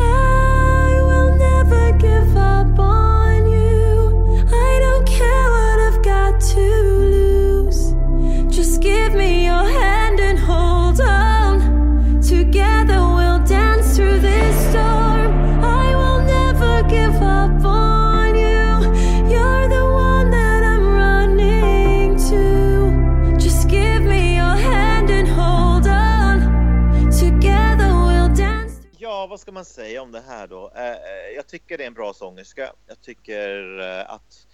[0.00, 7.94] I will never give up on you I don't care what I've got to lose
[8.56, 9.97] Just give me your hand
[29.48, 30.72] ska man säga om det här då?
[30.74, 32.72] Eh, eh, jag tycker det är en bra sångerska.
[32.86, 34.46] Jag tycker eh, att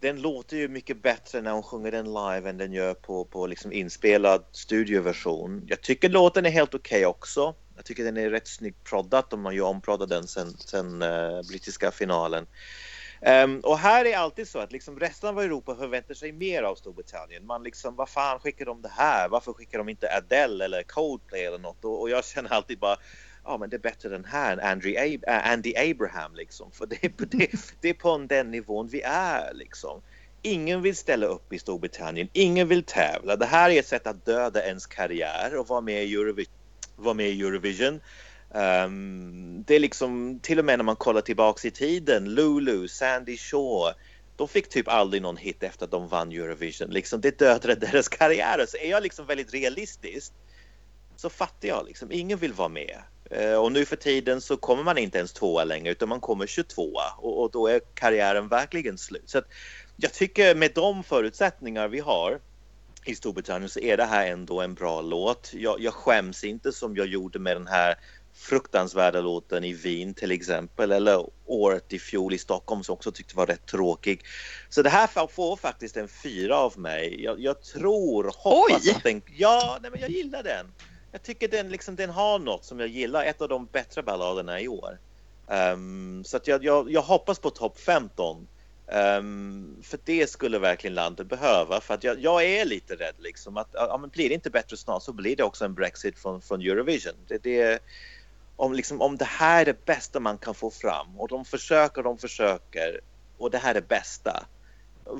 [0.00, 3.46] den låter ju mycket bättre när hon sjunger den live än den gör på, på
[3.46, 5.62] liksom inspelad studioversion.
[5.66, 7.54] Jag tycker låten är helt okej okay också.
[7.76, 11.42] Jag tycker den är rätt snyggt proddat om man ju omproddat den sen, sen uh,
[11.48, 12.46] brittiska finalen.
[13.44, 16.74] Um, och här är alltid så att liksom resten av Europa förväntar sig mer av
[16.74, 17.46] Storbritannien.
[17.46, 19.28] Man liksom, vad fan skickar de det här?
[19.28, 21.84] Varför skickar de inte Adele eller Coldplay eller något?
[21.84, 22.96] Och, och jag känner alltid bara,
[23.44, 26.70] ja men det är bättre den här än Andy, Ab äh, Andy Abraham liksom.
[26.70, 30.02] För det, det, det är på den nivån vi är liksom.
[30.42, 33.36] Ingen vill ställa upp i Storbritannien, ingen vill tävla.
[33.36, 36.46] Det här är ett sätt att döda ens karriär och vara med i, Eurovi
[36.96, 38.00] vara med i Eurovision.
[38.50, 43.36] Um, det är liksom till och med när man kollar tillbaks i tiden, Lulu, Sandy
[43.36, 43.94] Shaw,
[44.36, 46.90] de fick typ aldrig någon hit efter att de vann Eurovision.
[46.90, 48.66] Liksom, det dödade deras karriärer.
[48.66, 50.32] Så är jag liksom väldigt realistisk
[51.16, 52.98] så fattar jag liksom, ingen vill vara med.
[53.32, 56.46] Uh, och nu för tiden så kommer man inte ens tvåa längre utan man kommer
[56.46, 59.30] 22 och, och då är karriären verkligen slut.
[59.30, 59.42] Så
[59.96, 62.40] jag tycker med de förutsättningar vi har
[63.04, 65.50] i Storbritannien så är det här ändå en bra låt.
[65.54, 67.98] Jag, jag skäms inte som jag gjorde med den här
[68.34, 73.36] fruktansvärda låten i Wien till exempel eller året i fjol i Stockholm som också tyckte
[73.36, 74.24] var rätt tråkig.
[74.68, 77.22] Så det här får faktiskt en fyra av mig.
[77.22, 78.90] Jag, jag tror, hoppas Oj.
[78.90, 79.22] att den...
[79.36, 80.66] Ja, nej, men jag gillar den.
[81.14, 84.60] Jag tycker den, liksom, den har något som jag gillar, ett av de bättre balladerna
[84.60, 84.98] i år.
[85.46, 88.36] Um, så att jag, jag, jag hoppas på topp 15.
[88.36, 88.46] Um,
[88.96, 91.80] ehm, för det skulle verkligen landet behöva.
[91.80, 94.76] För att jag, jag är lite rädd liksom att ja, men blir det inte bättre
[94.76, 97.14] snart så blir det också en Brexit från, från Eurovision.
[97.28, 97.82] Det, det,
[98.56, 102.02] om, liksom, om det här är det bästa man kan få fram och de försöker,
[102.02, 103.00] de försöker
[103.38, 104.46] och det här är det bästa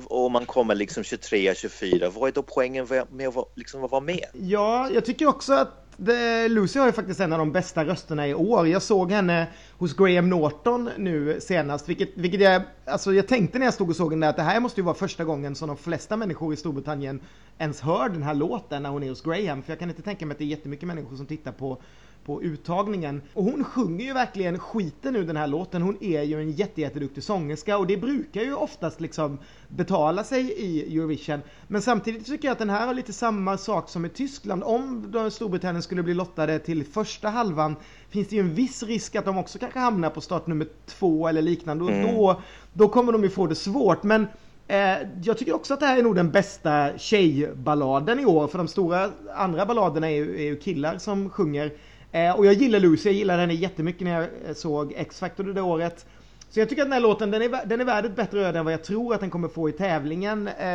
[0.05, 4.25] och man kommer liksom 23, 24, vad är då poängen med att liksom, vara med?
[4.33, 8.27] Ja, jag tycker också att det, Lucy har ju faktiskt en av de bästa rösterna
[8.27, 8.67] i år.
[8.67, 13.65] Jag såg henne hos Graham Norton nu senast, vilket, vilket jag, alltså jag tänkte när
[13.65, 15.77] jag stod och såg henne att det här måste ju vara första gången som de
[15.77, 17.19] flesta människor i Storbritannien
[17.57, 19.63] ens hör den här låten när hon är hos Graham.
[19.63, 21.77] För jag kan inte tänka mig att det är jättemycket människor som tittar på
[22.25, 23.21] på uttagningen.
[23.33, 25.81] Och hon sjunger ju verkligen skiten ur den här låten.
[25.81, 30.97] Hon är ju en jätteduktig sångerska och det brukar ju oftast liksom betala sig i
[30.97, 31.41] Eurovision.
[31.67, 34.63] Men samtidigt tycker jag att den här har lite samma sak som i Tyskland.
[34.63, 37.75] Om Storbritannien skulle bli lottade till första halvan
[38.09, 41.27] finns det ju en viss risk att de också kanske hamnar på start nummer två
[41.27, 42.15] eller liknande och mm.
[42.15, 42.41] då,
[42.73, 44.03] då kommer de ju få det svårt.
[44.03, 44.27] Men
[44.67, 48.57] eh, jag tycker också att det här är nog den bästa tjejballaden i år för
[48.57, 51.71] de stora andra balladerna är ju, är ju killar som sjunger.
[52.15, 55.61] Eh, och jag gillar Lucy, jag gillade henne jättemycket när jag eh, såg X-Factor det
[55.61, 56.05] året.
[56.49, 58.59] Så jag tycker att den här låten, den är, den är värd ett bättre öde
[58.59, 60.47] än vad jag tror att den kommer få i tävlingen.
[60.47, 60.67] Eh,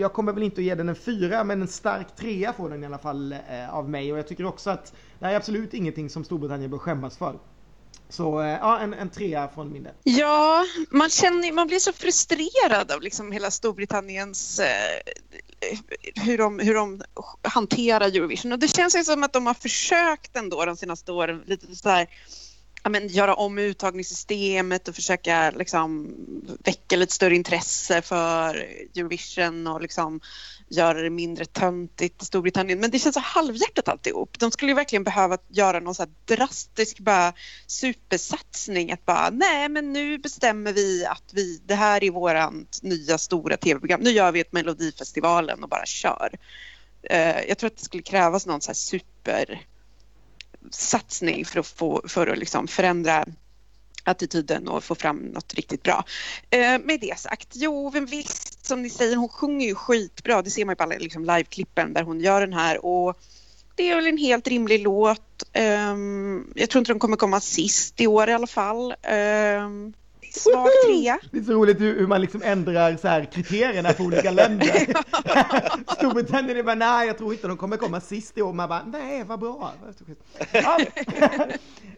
[0.00, 2.82] jag kommer väl inte att ge den en fyra, men en stark trea får den
[2.82, 3.34] i alla fall
[3.70, 4.12] av mig.
[4.12, 7.38] Och jag tycker också att det här är absolut ingenting som Storbritannien bör skämmas för.
[8.08, 9.92] Så ja, en, en trea från min del.
[10.02, 14.66] Ja, man, känner, man blir så frustrerad av liksom hela Storbritanniens eh,
[16.14, 17.02] hur, de, hur de
[17.42, 18.52] hanterar Eurovision.
[18.52, 21.88] Och det känns ju som att de har försökt ändå de senaste åren lite så
[21.88, 22.08] här
[22.88, 26.14] men, göra om uttagningssystemet och försöka liksom,
[26.64, 28.54] väcka lite större intresse för
[28.96, 30.20] Eurovision och liksom,
[30.68, 32.80] göra det mindre töntigt i Storbritannien.
[32.80, 34.38] Men det känns så halvhjärtat alltihop.
[34.38, 37.32] De skulle ju verkligen behöva göra någon så här drastisk bara
[37.66, 38.92] supersatsning.
[38.92, 43.56] Att bara, nej men nu bestämmer vi att vi, det här är vårt nya stora
[43.56, 44.00] tv-program.
[44.00, 46.38] Nu gör vi ett Melodifestivalen och bara kör.
[47.10, 48.74] Uh, jag tror att det skulle krävas någon så här
[50.70, 53.24] satsning för att, få, för att liksom förändra
[54.04, 56.04] attityden och få fram något riktigt bra.
[56.50, 60.42] Eh, med det sagt, jo, men visst, som ni säger, hon sjunger ju skitbra.
[60.42, 63.18] Det ser man ju på alla liksom, liveklippen där hon gör den här och
[63.76, 65.42] det är väl en helt rimlig låt.
[65.52, 65.96] Eh,
[66.54, 68.94] jag tror inte de kommer komma sist i år i alla fall.
[69.02, 69.68] Eh,
[70.36, 71.18] svag trea.
[71.30, 74.66] Det är så roligt hur man liksom ändrar så här kriterierna för olika länder.
[75.96, 78.52] Storbritannien är bara, nej jag tror inte de kommer komma sist i år.
[78.52, 79.72] Man bara, nej vad bra.
[80.52, 80.78] Ja.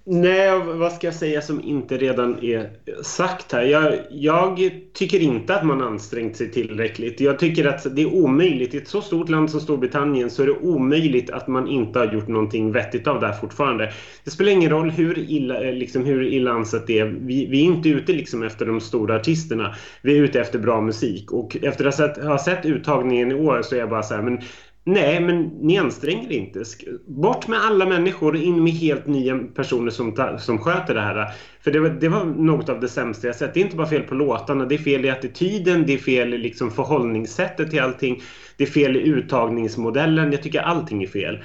[0.05, 2.70] Nej, vad ska jag säga som inte redan är
[3.03, 3.62] sagt här?
[3.62, 7.20] Jag, jag, tycker inte att man ansträngt sig tillräckligt.
[7.20, 8.74] Jag tycker att det är omöjligt.
[8.74, 12.12] I ett så stort land som Storbritannien så är det omöjligt att man inte har
[12.12, 13.93] gjort någonting vettigt av det här fortfarande.
[14.24, 17.05] Det spelar ingen roll hur illa, liksom, hur illa ansett det är.
[17.05, 19.74] Vi, vi är inte ute liksom Liksom efter de stora artisterna.
[20.03, 21.33] Vi är ute efter bra musik.
[21.33, 24.14] Och efter att ha sett, ha sett uttagningen i år så är jag bara så
[24.14, 24.39] här, men
[24.85, 26.62] Nej, men ni anstränger inte.
[27.07, 31.35] Bort med alla människor, och in med helt nya personer som, som sköter det här.
[31.61, 33.55] För det var, det var något av det sämsta jag sett.
[33.55, 36.35] Det är inte bara fel på låtarna, det är fel i attityden, det är fel
[36.35, 38.22] i liksom förhållningssättet till allting.
[38.57, 40.33] Det är fel i uttagningsmodellen.
[40.33, 41.39] Jag tycker allting är fel.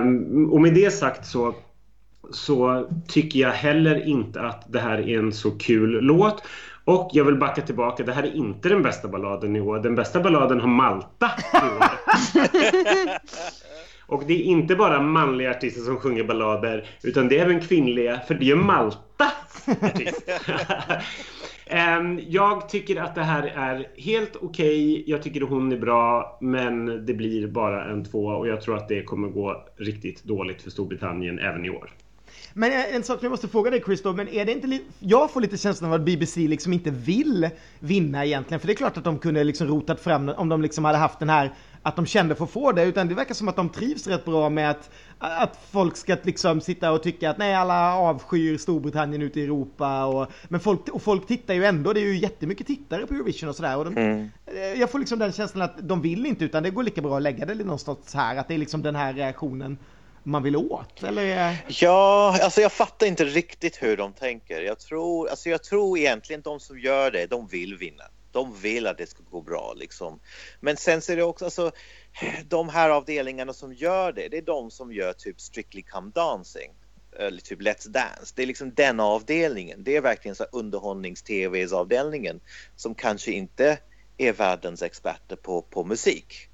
[0.00, 1.54] Um, och med det sagt så
[2.32, 6.42] så tycker jag heller inte att det här är en så kul låt.
[6.84, 9.78] Och jag vill backa tillbaka, det här är inte den bästa balladen i år.
[9.78, 11.84] Den bästa balladen har Malta i år.
[14.06, 18.20] Och det är inte bara manliga artister som sjunger ballader utan det är även kvinnliga,
[18.20, 19.32] för det är Malta
[22.28, 24.92] Jag tycker att det här är helt okej.
[24.92, 25.04] Okay.
[25.06, 28.76] Jag tycker att hon är bra, men det blir bara en tvåa och jag tror
[28.76, 31.90] att det kommer gå riktigt dåligt för Storbritannien även i år.
[32.54, 35.40] Men en sak jag måste fråga dig Christoph, men är det inte lite, jag får
[35.40, 39.04] lite känslan av att BBC liksom inte vill vinna egentligen, för det är klart att
[39.04, 42.34] de kunde liksom rotat fram om de liksom hade haft den här att de kände
[42.34, 44.90] för att få det, utan det verkar som att de trivs rätt bra med att,
[45.18, 50.04] att folk ska liksom sitta och tycka att nej, alla avskyr Storbritannien ute i Europa
[50.04, 53.48] och, men folk, och folk tittar ju ändå, det är ju jättemycket tittare på Eurovision
[53.48, 53.76] och sådär.
[53.76, 54.28] Och de, mm.
[54.76, 57.22] Jag får liksom den känslan att de vill inte, utan det går lika bra att
[57.22, 59.78] lägga det någonstans här, att det är liksom den här reaktionen
[60.30, 61.02] man vill åt?
[61.02, 61.56] Eller?
[61.68, 64.62] Ja, alltså jag fattar inte riktigt hur de tänker.
[64.62, 68.04] Jag tror, alltså jag tror egentligen de som gör det, de vill vinna.
[68.32, 70.20] De vill att det ska gå bra liksom.
[70.60, 71.72] Men sen så är det också, alltså,
[72.48, 76.72] de här avdelningarna som gör det, det är de som gör typ Strictly Come Dancing.
[77.18, 78.32] Eller typ Let's Dance.
[78.36, 79.84] Det är liksom den avdelningen.
[79.84, 82.40] Det är verkligen så underhållnings-tvs avdelningen
[82.76, 83.78] som kanske inte
[84.18, 86.49] är världens experter på, på musik.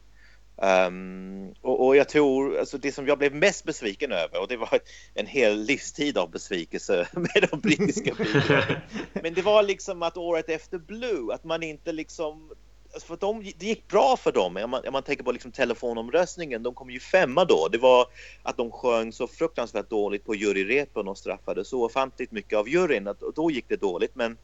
[0.62, 4.56] Um, och, och, jag tror, alltså det som jag blev mest besviken över och det
[4.56, 4.80] var
[5.14, 8.80] en hel livstid av besvikelse med de brittiska bidragen.
[9.12, 12.50] Men det var liksom att året efter Blue, att man inte liksom
[12.94, 14.56] alltså för de, det gick bra för dem.
[14.56, 17.68] Om man, om man tänker på liksom telefonomröstningen, de kom ju femma då.
[17.68, 18.06] Det var
[18.42, 23.08] att de sjöng så fruktansvärt dåligt på juryrepen och straffade så ofantligt mycket av juryn
[23.08, 24.14] att då gick det dåligt.
[24.14, 24.38] Men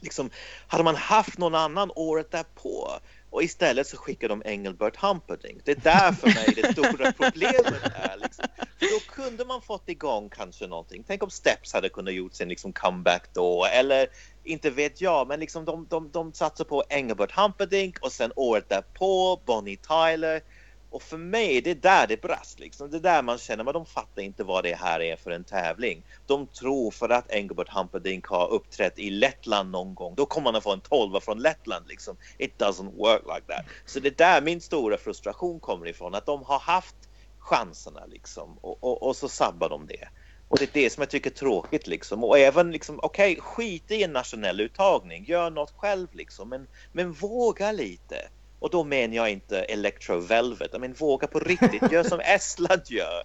[0.00, 0.30] liksom,
[0.66, 2.90] hade man haft någon annan året därpå
[3.30, 5.62] och istället så skickar de Engelbert Humperdinck.
[5.64, 8.16] Det är där för mig det stora problemet är.
[8.22, 8.44] Liksom.
[8.78, 11.04] För då kunde man fått igång kanske någonting.
[11.06, 13.64] Tänk om Steps hade kunnat gjort sin liksom comeback då.
[13.64, 14.08] Eller
[14.44, 18.68] inte vet jag, men liksom de, de, de satsar på Engelbert Humperdinck och sen året
[18.68, 20.42] därpå Bonnie Tyler.
[20.90, 22.60] Och för mig, det är där det brast.
[22.60, 22.90] Liksom.
[22.90, 25.44] Det är där man känner att de fattar inte vad det här är för en
[25.44, 26.02] tävling.
[26.26, 30.56] De tror för att Engelbert Humperdinck har uppträtt i Lettland någon gång, då kommer man
[30.56, 31.88] att få en tolva från Lettland.
[31.88, 32.16] Liksom.
[32.38, 33.66] It doesn't work like that.
[33.86, 36.96] Så det är där min stora frustration kommer ifrån, att de har haft
[37.38, 40.08] chanserna liksom och, och, och så sabbar de det.
[40.48, 42.24] Och det är det som jag tycker är tråkigt liksom.
[42.24, 46.66] Och även liksom, okej, okay, skit i en nationell uttagning, gör något själv liksom, men,
[46.92, 48.28] men våga lite.
[48.60, 50.68] Och då menar jag inte Electro Velvet.
[50.72, 51.92] Jag menar, våga på riktigt.
[51.92, 53.22] Gör som Estland gör.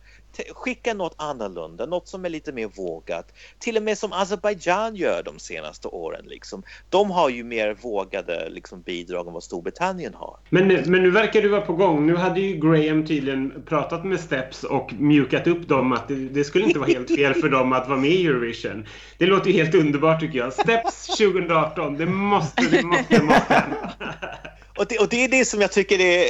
[0.53, 3.33] Skicka något annorlunda, något som är lite mer vågat.
[3.59, 6.25] Till och med som Azerbaijan gör de senaste åren.
[6.27, 6.63] Liksom.
[6.89, 10.38] De har ju mer vågade liksom, bidrag än vad Storbritannien har.
[10.49, 12.07] Men, men nu verkar du vara på gång.
[12.07, 16.43] Nu hade ju Graham tydligen pratat med Steps och mjukat upp dem att det, det
[16.43, 18.86] skulle inte vara helt fel för dem att vara med i Eurovision.
[19.17, 20.53] Det låter ju helt underbart tycker jag.
[20.53, 23.63] Steps 2018, det måste, det måste, måste.
[24.78, 26.28] Och det, och det är det som jag tycker är,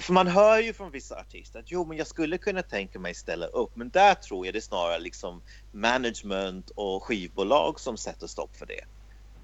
[0.00, 3.14] för man hör ju från vissa artister att jo men jag skulle kunna tänka mig
[3.14, 8.26] ställa upp men där tror jag det är snarare liksom management och skivbolag som sätter
[8.26, 8.80] stopp för det.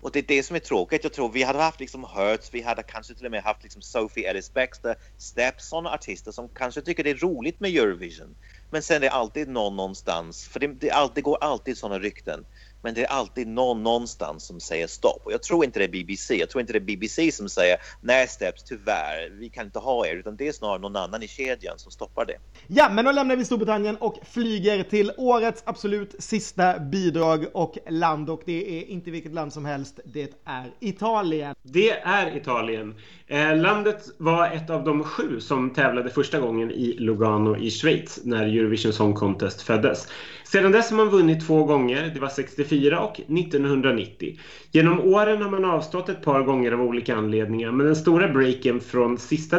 [0.02, 1.04] Och det är det som är tråkigt.
[1.04, 3.82] Jag tror vi hade haft liksom Hertz, vi hade kanske till och med haft liksom
[3.82, 8.34] Sophie Ellis Bextor, Steps, sådana artister som kanske tycker det är roligt med Eurovision.
[8.70, 11.98] Men sen är det alltid någon någonstans, för det, det, alltid, det går alltid sådana
[11.98, 12.44] rykten
[12.82, 15.20] men det är alltid någon någonstans som säger stopp.
[15.24, 16.34] Och jag tror inte det är BBC.
[16.36, 20.06] Jag tror inte det är BBC som säger nej Steps, tyvärr, vi kan inte ha
[20.06, 20.16] er.
[20.16, 22.36] Utan det är snarare någon annan i kedjan som stoppar det.
[22.66, 28.30] Ja, men då lämnar vi Storbritannien och flyger till årets absolut sista bidrag och land.
[28.30, 31.54] Och det är inte vilket land som helst, det är Italien.
[31.62, 32.94] Det är Italien.
[33.26, 38.20] Eh, landet var ett av de sju som tävlade första gången i Lugano i Schweiz
[38.24, 40.08] när Eurovision Song Contest föddes.
[40.44, 44.36] Sedan dess har man vunnit två gånger, det var 64 och 1990.
[44.72, 48.80] Genom åren har man avstått ett par gånger av olika anledningar men den stora breaken
[48.80, 49.58] från sista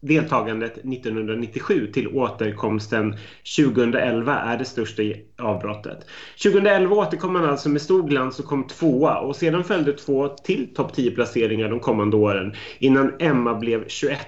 [0.00, 3.16] deltagandet 1997 till återkomsten
[3.56, 5.02] 2011 är det största
[5.38, 6.06] avbrottet.
[6.42, 10.74] 2011 återkom man alltså med stor glans och kom tvåa och sedan följde två till
[10.74, 14.18] topp 10 placeringar de kommande åren innan Emma blev 21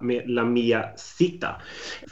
[0.00, 1.48] med La Mia Sita.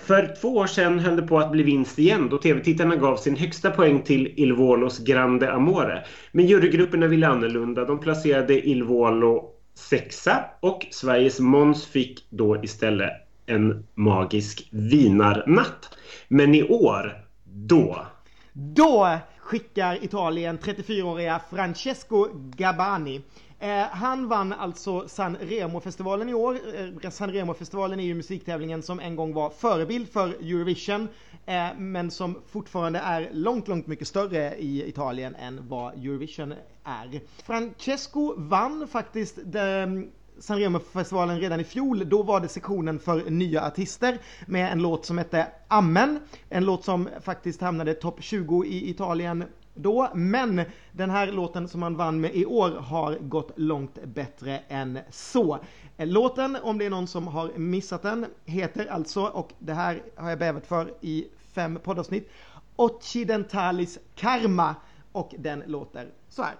[0.06, 3.36] För två år sedan höll det på att bli vinst igen då tv-tittarna gav sin
[3.36, 6.04] högsta poäng till Il Volos Grande Amore.
[6.32, 7.84] Men jurygrupperna ville annorlunda.
[7.84, 13.12] De placerade Il Volo sexa och Sveriges Måns fick då istället
[13.46, 15.98] en magisk vinarnatt.
[16.28, 18.06] Men i år, då...
[18.52, 23.20] Då skickar Italien 34-åriga Francesco Gabbani
[23.62, 26.58] Eh, han vann alltså San Remo-festivalen i år.
[27.04, 31.08] Eh, San Remo-festivalen är ju musiktävlingen som en gång var förebild för Eurovision,
[31.46, 36.54] eh, men som fortfarande är långt, långt mycket större i Italien än vad Eurovision
[36.84, 37.20] är.
[37.42, 42.08] Francesco vann faktiskt ehm, San Remo-festivalen redan i fjol.
[42.08, 46.20] Då var det sektionen för nya artister med en låt som hette Amen.
[46.48, 49.44] En låt som faktiskt hamnade topp 20 i Italien
[49.82, 54.60] då, men den här låten som han vann med i år har gått långt bättre
[54.68, 55.58] än så.
[55.98, 60.30] Låten, om det är någon som har missat den, heter alltså, och det här har
[60.30, 62.30] jag bävat för i fem poddavsnitt,
[62.76, 64.74] Occidentalis Karma
[65.12, 66.54] och den låter så här.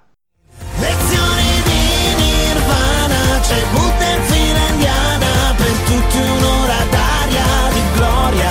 [3.51, 8.50] c'è butten finlandiana per tutti un'ora d'aria di gloria.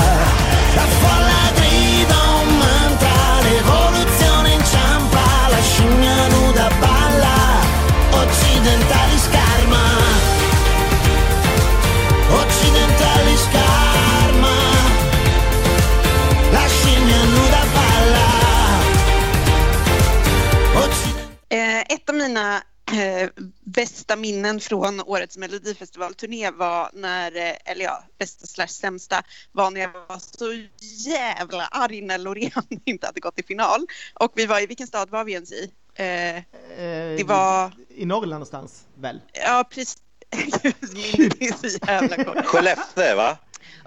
[22.09, 23.29] Ett av mina eh,
[23.63, 29.81] bästa minnen från årets melodifestivalturné var när, eh, eller ja, bästa slash sämsta, var när
[29.81, 30.67] jag var så
[31.09, 32.51] jävla arg när Loreen
[32.85, 33.85] inte hade gått i final.
[34.13, 35.71] Och vi var i, vilken stad var vi ens i?
[35.95, 36.43] Eh,
[37.17, 37.71] det var...
[37.89, 39.21] I Norrland någonstans, väl?
[39.33, 39.97] Ja, precis.
[40.93, 42.45] Minnet är så jävla kort.
[42.45, 43.37] Skellefteå, va?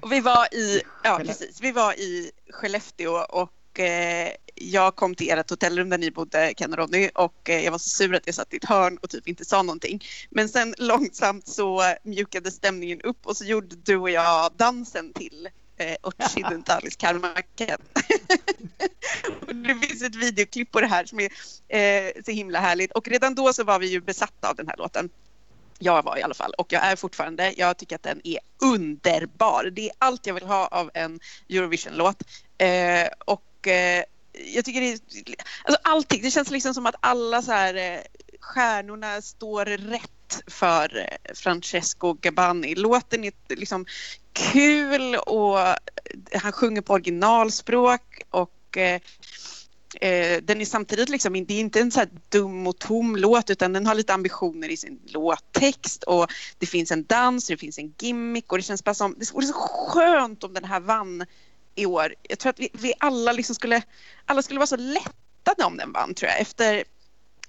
[0.03, 4.33] Och vi var i, ja precis, vi var i Skellefteå och eh,
[4.71, 7.79] jag kom till ert hotellrum där ni bodde, Ken och Ronny, och eh, jag var
[7.79, 10.05] så sur att jag satt i ett hörn och typ inte sa någonting.
[10.31, 15.49] Men sen långsamt så mjukade stämningen upp och så gjorde du och jag dansen till
[15.77, 17.81] eh, Occidentalis Karmaken.
[19.65, 21.31] det finns ett videoklipp på det här som är
[21.69, 24.77] eh, så himla härligt och redan då så var vi ju besatta av den här
[24.77, 25.11] låten.
[25.79, 27.55] Jag var i alla fall och jag är fortfarande.
[27.57, 29.71] Jag tycker att den är underbar.
[29.73, 32.23] Det är allt jag vill ha av en Eurovision-låt.
[32.59, 34.05] Eh, och eh,
[34.55, 34.99] jag tycker det är,
[35.65, 38.01] alltså allting, det känns liksom som att alla så här eh,
[38.41, 42.75] stjärnorna står rätt för eh, Francesco Gabbani.
[42.75, 43.87] Låten är liksom
[44.33, 45.77] kul och eh,
[46.33, 49.01] han sjunger på originalspråk och eh,
[50.43, 53.73] den är samtidigt liksom, det är inte en så här dum och tom låt utan
[53.73, 56.27] den har lite ambitioner i sin låttext och
[56.59, 59.47] det finns en dans, det finns en gimmick och det känns bara som, det vore
[59.47, 61.25] så skönt om den här vann
[61.75, 62.15] i år.
[62.23, 63.83] Jag tror att vi, vi alla liksom skulle,
[64.27, 66.85] alla skulle vara så lättade om den vann tror jag efter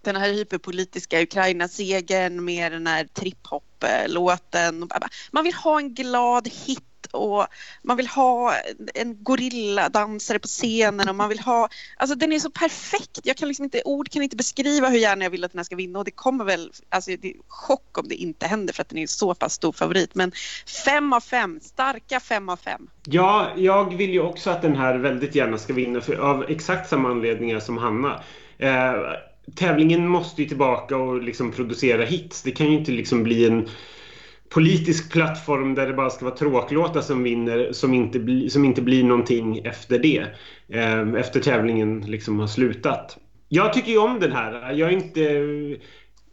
[0.02, 3.48] den här hyperpolitiska Ukraina-segern med den här trip
[4.08, 4.90] låten
[5.32, 7.48] Man vill ha en glad hit och
[7.82, 8.54] man vill ha
[8.94, 13.20] en gorilladansare på scenen och man vill ha, alltså den är så perfekt.
[13.24, 15.64] Jag kan liksom inte, ord kan inte beskriva hur gärna jag vill att den här
[15.64, 18.82] ska vinna och det kommer väl, alltså det är chock om det inte händer för
[18.82, 20.16] att den är så pass stor favorit.
[20.16, 20.32] Men
[20.86, 22.88] fem av fem, starka fem av fem.
[23.06, 26.90] Ja, jag vill ju också att den här väldigt gärna ska vinna för, av exakt
[26.90, 28.24] samma anledningar som Hanna.
[28.58, 28.94] Eh,
[29.56, 32.44] tävlingen måste ju tillbaka och liksom producera hits.
[32.44, 33.70] Det kan ju inte liksom bli en
[34.54, 38.82] politisk plattform där det bara ska vara tråklåtar som vinner som inte, bli, som inte
[38.82, 40.26] blir någonting efter det.
[40.70, 43.18] Eh, efter tävlingen liksom har slutat.
[43.50, 44.72] Jag tycker ju om den här.
[44.72, 45.42] Jag är inte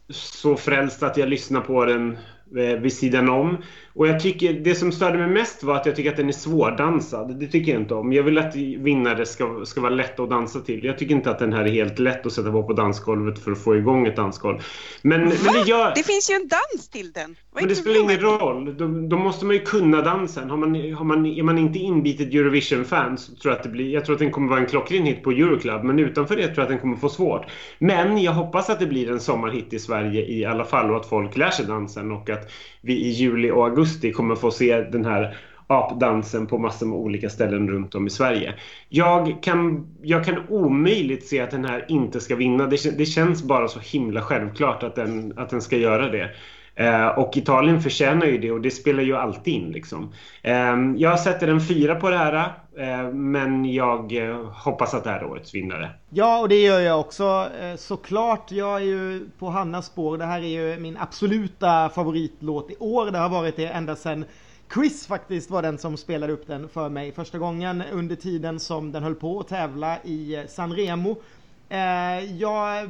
[0.09, 2.17] så frälst att jag lyssnar på den
[2.57, 3.57] eh, vid sidan om.
[3.93, 6.33] Och jag tycker, det som störde mig mest var att jag tycker att den är
[6.33, 7.39] svårdansad.
[7.39, 8.13] Det tycker jag inte om.
[8.13, 10.83] Jag vill att vinnare ska, ska vara lätt att dansa till.
[10.83, 13.51] Jag tycker inte att den här är helt lätt att sätta på på dansgolvet för
[13.51, 14.57] att få igång ett dansgolv.
[15.01, 15.91] Men, men det, gör...
[15.95, 17.35] det finns ju en dans till den!
[17.53, 18.77] men det spelar ingen roll.
[18.77, 20.49] Då, då, måste man ju kunna dansen.
[20.49, 23.93] Har man, har man, är man inte inbitet Eurovision-fan så tror jag att det blir...
[23.93, 25.83] Jag tror att den kommer vara en klockren hit på Euroclub.
[25.83, 27.45] Men utanför det tror jag att den kommer få svårt.
[27.79, 31.09] Men jag hoppas att det blir en sommarhit i Sverige i alla fall och att
[31.09, 33.80] folk lär sig dansen och att vi i juli och augusti
[34.15, 38.53] kommer få se den här apdansen på massor med olika ställen runt om i Sverige.
[38.89, 42.67] Jag kan, jag kan omöjligt se att den här inte ska vinna.
[42.67, 46.29] Det, det känns bara så himla självklart att den, att den ska göra det.
[46.75, 49.71] Eh, och Italien förtjänar ju det och det spelar ju alltid in.
[49.71, 50.13] Liksom.
[50.43, 52.53] Eh, jag sätter en fyra på det här.
[52.77, 55.91] Eh, men jag eh, hoppas att det här är årets vinnare.
[56.09, 58.51] Ja, och det gör jag också eh, såklart.
[58.51, 60.17] Jag är ju på Hannas spår.
[60.17, 63.11] Det här är ju min absoluta favoritlåt i år.
[63.11, 64.25] Det har varit det ända sedan
[64.73, 68.91] Chris faktiskt var den som spelade upp den för mig första gången under tiden som
[68.91, 71.15] den höll på att tävla i Sanremo.
[72.39, 72.89] Jag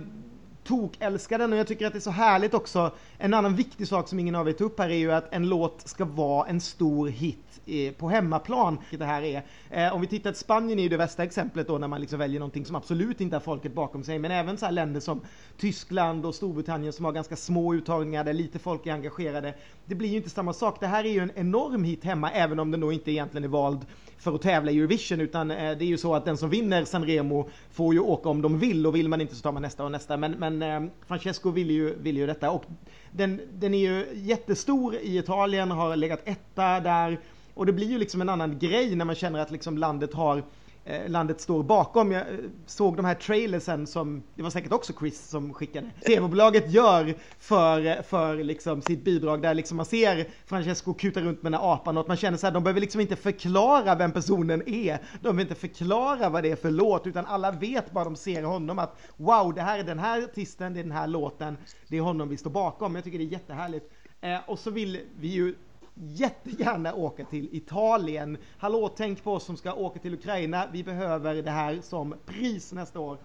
[0.63, 2.91] Tokälskar den och jag tycker att det är så härligt också.
[3.17, 5.49] En annan viktig sak som ingen av er tog upp här är ju att en
[5.49, 8.77] låt ska vara en stor hit eh, på hemmaplan.
[8.91, 9.43] Det här är.
[9.69, 12.39] Eh, om vi tittar, Spanien är ju det värsta exemplet då när man liksom väljer
[12.39, 14.19] någonting som absolut inte har folket bakom sig.
[14.19, 15.21] Men även så här länder som
[15.57, 19.53] Tyskland och Storbritannien som har ganska små uttagningar där lite folk är engagerade.
[19.85, 20.79] Det blir ju inte samma sak.
[20.79, 23.47] Det här är ju en enorm hit hemma även om den då inte egentligen är
[23.49, 23.85] vald
[24.17, 26.85] för att tävla i Eurovision utan eh, det är ju så att den som vinner
[26.85, 29.83] Sanremo får ju åka om de vill och vill man inte så tar man nästa
[29.83, 30.17] och nästa.
[30.17, 32.51] Men, men eh, Francesco ville ju, vill ju detta.
[32.51, 32.63] Och
[33.11, 37.19] den, den är ju jättestor i Italien, har legat etta där.
[37.53, 40.43] Och det blir ju liksom en annan grej när man känner att liksom landet har
[40.85, 42.11] Eh, landet står bakom.
[42.11, 46.71] Jag eh, såg de här trailersen som, det var säkert också Chris som skickade, TV-bolaget
[46.71, 51.61] gör för, för liksom sitt bidrag där liksom man ser Francesco kuta runt med den
[51.61, 54.69] här apan och att man känner så här, de behöver liksom inte förklara vem personen
[54.69, 54.97] är.
[54.97, 58.43] De behöver inte förklara vad det är för låt utan alla vet bara de ser
[58.43, 61.57] honom att wow, det här är den här artisten, det är den här låten,
[61.87, 62.95] det är honom vi står bakom.
[62.95, 63.91] Jag tycker det är jättehärligt.
[64.21, 65.55] Eh, och så vill vi ju
[66.01, 68.37] jättegärna åka till Italien.
[68.57, 70.67] Hallå, tänk på oss som ska åka till Ukraina.
[70.71, 73.17] Vi behöver det här som pris nästa år.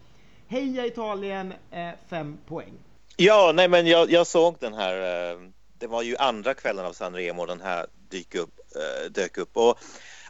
[0.49, 2.73] Heja Italien, eh, fem poäng.
[3.17, 5.33] Ja, nej men jag, jag såg den här.
[5.33, 5.39] Eh,
[5.79, 9.57] det var ju andra kvällen av San Remo den här dyk upp, eh, dök upp.
[9.57, 9.79] Och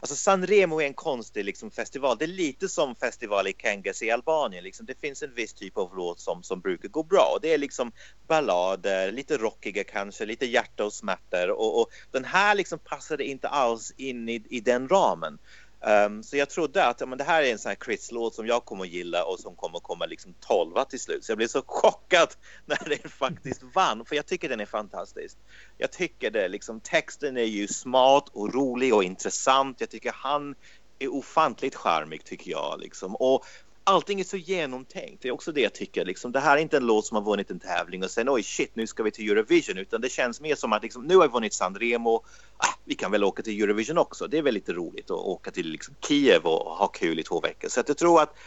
[0.01, 2.17] Alltså Sanremo är en konstig liksom, festival.
[2.17, 4.63] Det är lite som festival i Kangas i Albanien.
[4.63, 4.85] Liksom.
[4.85, 7.37] Det finns en viss typ av låt som, som brukar gå bra.
[7.41, 7.91] Det är liksom
[8.27, 11.49] ballader, lite rockiga kanske, lite hjärta och smärtor.
[11.49, 15.39] Och, och den här liksom passade inte alls in i, i den ramen.
[15.79, 18.47] Um, så jag trodde att ja, men det här är en sån här Chris-låt som
[18.47, 21.23] jag kommer att gilla och som kommer att komma liksom 12 till slut.
[21.25, 22.29] Så jag blev så chockad
[22.65, 25.37] när den faktiskt vann, för jag tycker den är fantastisk.
[25.77, 29.81] Jag tycker det, liksom texten är ju smart och rolig och intressant.
[29.81, 30.55] Jag tycker han
[30.99, 33.15] är ofantligt charmig tycker jag liksom.
[33.15, 33.45] Och
[33.87, 35.21] allting är så genomtänkt.
[35.21, 36.05] Det är också det jag tycker.
[36.05, 38.43] Liksom, det här är inte en låt som har vunnit en tävling och sen oj
[38.43, 41.27] shit nu ska vi till Eurovision utan det känns mer som att liksom, nu har
[41.27, 42.23] vi vunnit Sanremo.
[42.57, 44.27] Ah, vi kan väl åka till Eurovision också.
[44.27, 47.39] Det är väl lite roligt att åka till liksom, Kiev och ha kul i två
[47.39, 47.69] veckor.
[47.69, 48.37] Så att jag tror att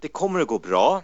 [0.00, 1.02] det kommer att gå bra.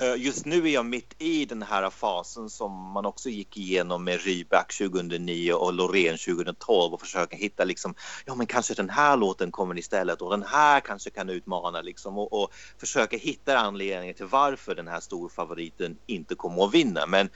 [0.00, 4.04] Eh, just nu är jag mitt i den här fasen som man också gick igenom
[4.04, 7.94] med Ryback 2009 och Loreen 2012 och försöka hitta liksom,
[8.24, 12.18] ja men kanske den här låten kommer istället och den här kanske kan utmana liksom
[12.18, 17.06] och, och försöka hitta anledningen till varför den här storfavoriten inte kommer att vinna.
[17.06, 17.28] Men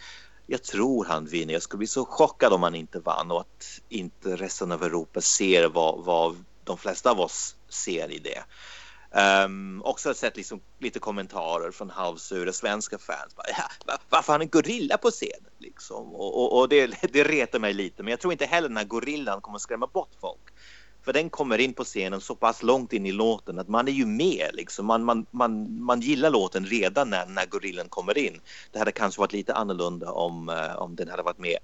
[0.47, 1.53] jag tror han vinner.
[1.53, 5.21] Jag skulle bli så chockad om han inte vann och att inte resten av Europa
[5.21, 8.45] ser vad, vad de flesta av oss ser i det.
[9.17, 13.37] Um, också sett liksom lite kommentarer från halvsura svenska fans.
[13.37, 15.51] Bara, ja, varför har han en gorilla på scenen?
[15.59, 16.15] Liksom?
[16.15, 18.85] Och, och, och det, det retar mig lite, men jag tror inte heller den här
[18.85, 20.41] gorillan kommer skrämma bort folk.
[21.05, 23.93] För den kommer in på scenen så pass långt in i låten att man är
[23.93, 24.51] ju med.
[24.53, 24.87] Liksom.
[24.87, 28.41] Man, man, man, man gillar låten redan när, när gorillan kommer in.
[28.73, 31.59] Det hade kanske varit lite annorlunda om, eh, om den hade varit med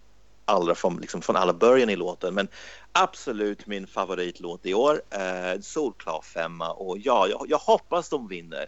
[0.51, 2.35] allra från, liksom, från alla början i låten.
[2.35, 2.49] Men
[2.93, 5.03] absolut min favoritlåt i år.
[5.11, 8.67] Eh, solklar femma och ja, jag, jag hoppas de vinner.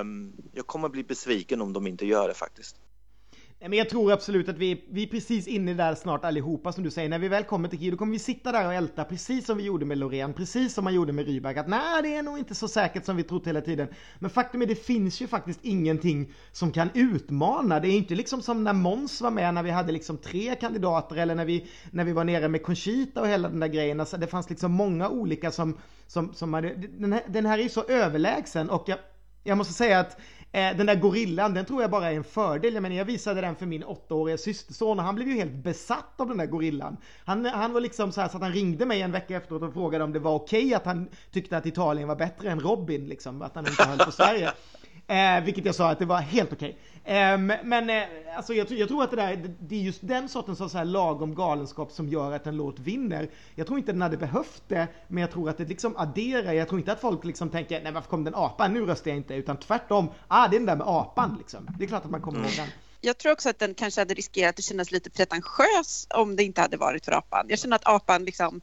[0.00, 2.76] Um, jag kommer bli besviken om de inte gör det faktiskt.
[3.68, 6.90] Men jag tror absolut att vi, vi är precis inne där snart allihopa som du
[6.90, 7.08] säger.
[7.08, 9.56] När vi väl kommer till Kiev då kommer vi sitta där och älta precis som
[9.56, 11.56] vi gjorde med Loreen, precis som man gjorde med Rybak.
[11.56, 13.88] Att nej, det är nog inte så säkert som vi trott hela tiden.
[14.18, 17.80] Men faktum är det finns ju faktiskt ingenting som kan utmana.
[17.80, 21.16] Det är inte liksom som när Måns var med när vi hade liksom tre kandidater
[21.16, 24.00] eller när vi, när vi var nere med Conchita och hela den där grejen.
[24.00, 27.62] Alltså, det fanns liksom många olika som, som, som hade, den här, den här är
[27.62, 28.98] ju så överlägsen och jag,
[29.44, 30.20] jag måste säga att
[30.54, 32.74] Eh, den där gorillan, den tror jag bara är en fördel.
[32.74, 36.20] Jag menar, jag visade den för min åttaåriga systerson och han blev ju helt besatt
[36.20, 36.96] av den där gorillan.
[37.24, 39.72] Han, han var liksom så här så att han ringde mig en vecka efteråt och
[39.72, 43.08] frågade om det var okej okay att han tyckte att Italien var bättre än Robin,
[43.08, 44.52] liksom, att han inte höll på Sverige.
[45.06, 46.78] Eh, vilket jag sa att det var helt okej.
[47.02, 47.16] Okay.
[47.16, 48.02] Eh, men eh,
[48.36, 51.34] alltså jag, jag, tror att det där, det är just den sortens så här lagom
[51.34, 53.28] galenskap som gör att en låt vinner.
[53.54, 56.52] Jag tror inte den hade behövt det, men jag tror att det liksom adderar.
[56.52, 58.72] Jag tror inte att folk liksom tänker, nej varför kom den apan?
[58.72, 61.68] Nu röstar jag inte, utan tvärtom, ah det är den där med apan liksom.
[61.78, 62.68] Det är klart att man kommer ihåg den.
[63.00, 66.60] Jag tror också att den kanske hade riskerat att kännas lite pretentiös om det inte
[66.60, 67.46] hade varit för apan.
[67.48, 68.60] Jag känner att apan liksom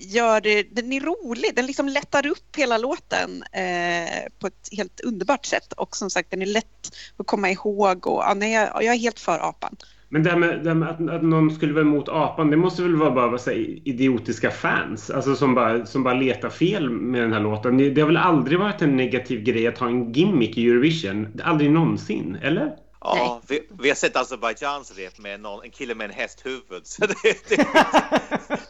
[0.00, 5.00] gör det, den är rolig, den liksom lättar upp hela låten eh, på ett helt
[5.00, 8.84] underbart sätt och som sagt den är lätt att komma ihåg och ja, nej, jag,
[8.84, 9.76] jag är helt för apan.
[10.12, 12.56] Men det här med, det här med att, att, någon skulle vara emot apan, det
[12.56, 17.22] måste väl vara bara säga, idiotiska fans alltså som bara, som bara letar fel med
[17.22, 17.94] den här låten.
[17.94, 21.40] Det har väl aldrig varit en negativ grej att ha en gimmick i Eurovision?
[21.44, 22.76] Aldrig någonsin, eller?
[23.00, 26.86] Ja, vi, vi, har sett Azerbajdzjans rep med någon, en kille med en hästhuvud.
[26.86, 27.66] Så det, det,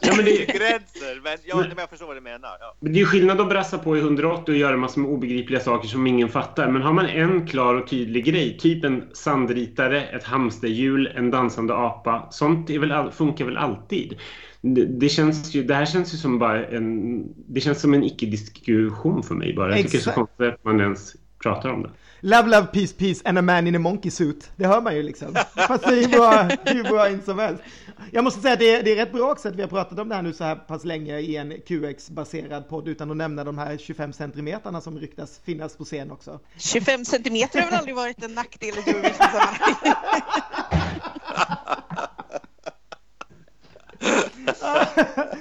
[0.23, 2.57] men det är gränser, men, ja, men jag förstår vad du menar.
[2.59, 2.75] Ja.
[2.79, 5.59] Men det är ju skillnad att brassa på i 180 och göra massor med obegripliga
[5.59, 6.71] saker som ingen fattar.
[6.71, 11.75] Men har man en klar och tydlig grej, typ en sandritare, ett hamsterhjul, en dansande
[11.75, 12.27] apa.
[12.31, 14.19] Sånt är väl, funkar väl alltid.
[14.61, 17.23] Det, det, känns ju, det här känns ju som bara en...
[17.47, 19.69] Det känns som en icke-diskussion för mig bara.
[19.69, 21.89] Jag tycker det är så konstigt att man ens pratar om det.
[22.23, 24.51] Love, love, peace, peace and a man in a monkey suit.
[24.55, 25.35] Det hör man ju liksom.
[25.67, 27.63] Fast det är ju bra, hur bra in som helst.
[28.11, 29.99] Jag måste säga att det är, det är rätt bra också att vi har pratat
[29.99, 33.43] om det här nu så här pass länge i en QX-baserad podd utan att nämna
[33.43, 36.39] de här 25 centimeterna som ryktas finnas på scen också.
[36.57, 39.75] 25 centimeter har väl aldrig varit en nackdel i Eurovision-sammanhang?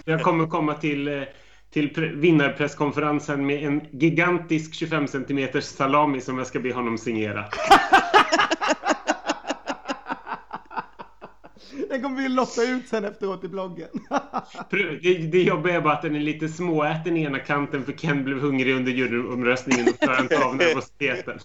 [0.04, 1.22] Jag kommer komma till eh,
[1.70, 7.44] till vinnarpresskonferensen med en gigantisk 25 cm salami som jag ska be honom signera.
[11.88, 13.88] Den kommer vi lotta ut sen efteråt i bloggen.
[14.70, 18.24] det, det jobbiga är bara att den är lite småäten i ena kanten för Ken
[18.24, 21.38] blev hungrig under juryomröstningen och klarar inte av nervositeten.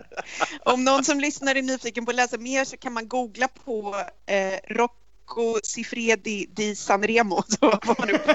[0.64, 3.94] Om någon som lyssnar är nyfiken på att läsa mer så kan man googla på
[4.26, 7.42] eh, rock Rocco Sifredi di Sanremo.
[7.48, 8.28] Så får man upp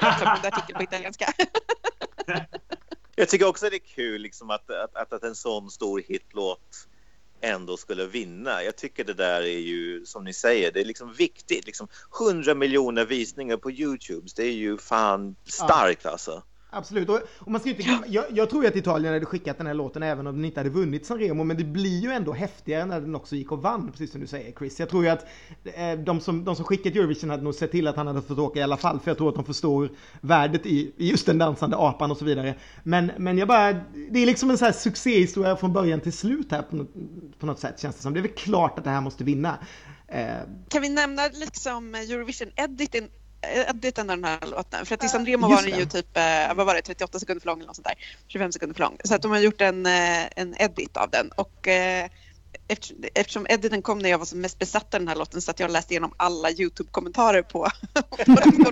[0.00, 1.32] en artikel på italienska.
[3.16, 6.88] Jag tycker också det är kul liksom att, att, att en sån stor hitlåt
[7.40, 8.62] ändå skulle vinna.
[8.62, 11.66] Jag tycker det där är ju, som ni säger, det är liksom viktigt.
[11.66, 11.88] Liksom
[12.20, 16.42] 100 miljoner visningar på Youtube, det är ju fan starkt alltså.
[16.74, 19.66] Absolut, och, och man ska inte, jag, jag, tror ju att Italien hade skickat den
[19.66, 22.84] här låten även om den inte hade vunnit Sanremo, men det blir ju ändå häftigare
[22.84, 24.80] när den också gick och vann, precis som du säger Chris.
[24.80, 25.26] Jag tror ju att
[25.64, 28.38] eh, de, som, de som skickat Eurovision hade nog sett till att han hade fått
[28.38, 31.38] åka i alla fall, för jag tror att de förstår värdet i, i just den
[31.38, 32.54] dansande apan och så vidare.
[32.82, 33.72] Men, men jag bara,
[34.10, 36.90] det är liksom en sån här succéhistoria från början till slut här på något,
[37.38, 38.14] på något sätt känns det som.
[38.14, 39.58] Det är väl klart att det här måste vinna.
[40.08, 40.34] Eh.
[40.68, 43.08] Kan vi nämna liksom Eurovision-editen
[43.68, 44.86] editen av den här låten.
[44.86, 47.46] För att i Sanremo var den ju typ, eh, vad var det, 38 sekunder för
[47.46, 47.94] lång eller något sånt där.
[48.28, 48.98] 25 sekunder för lång.
[49.04, 51.30] Så att de har gjort en, eh, en edit av den.
[51.36, 52.08] Och eh,
[53.14, 55.60] eftersom editen kom när jag var som mest besatt av den här låten så att
[55.60, 57.68] jag läste igenom alla Youtube-kommentarer på,
[58.10, 58.66] på den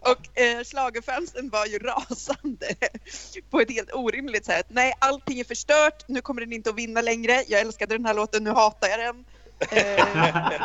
[0.00, 2.66] Och eh, var ju rasande
[3.50, 4.66] på ett helt orimligt sätt.
[4.68, 6.04] Nej, allting är förstört.
[6.08, 7.44] Nu kommer den inte att vinna längre.
[7.48, 8.44] Jag älskade den här låten.
[8.44, 9.24] Nu hatar jag den.
[9.70, 10.62] Eh,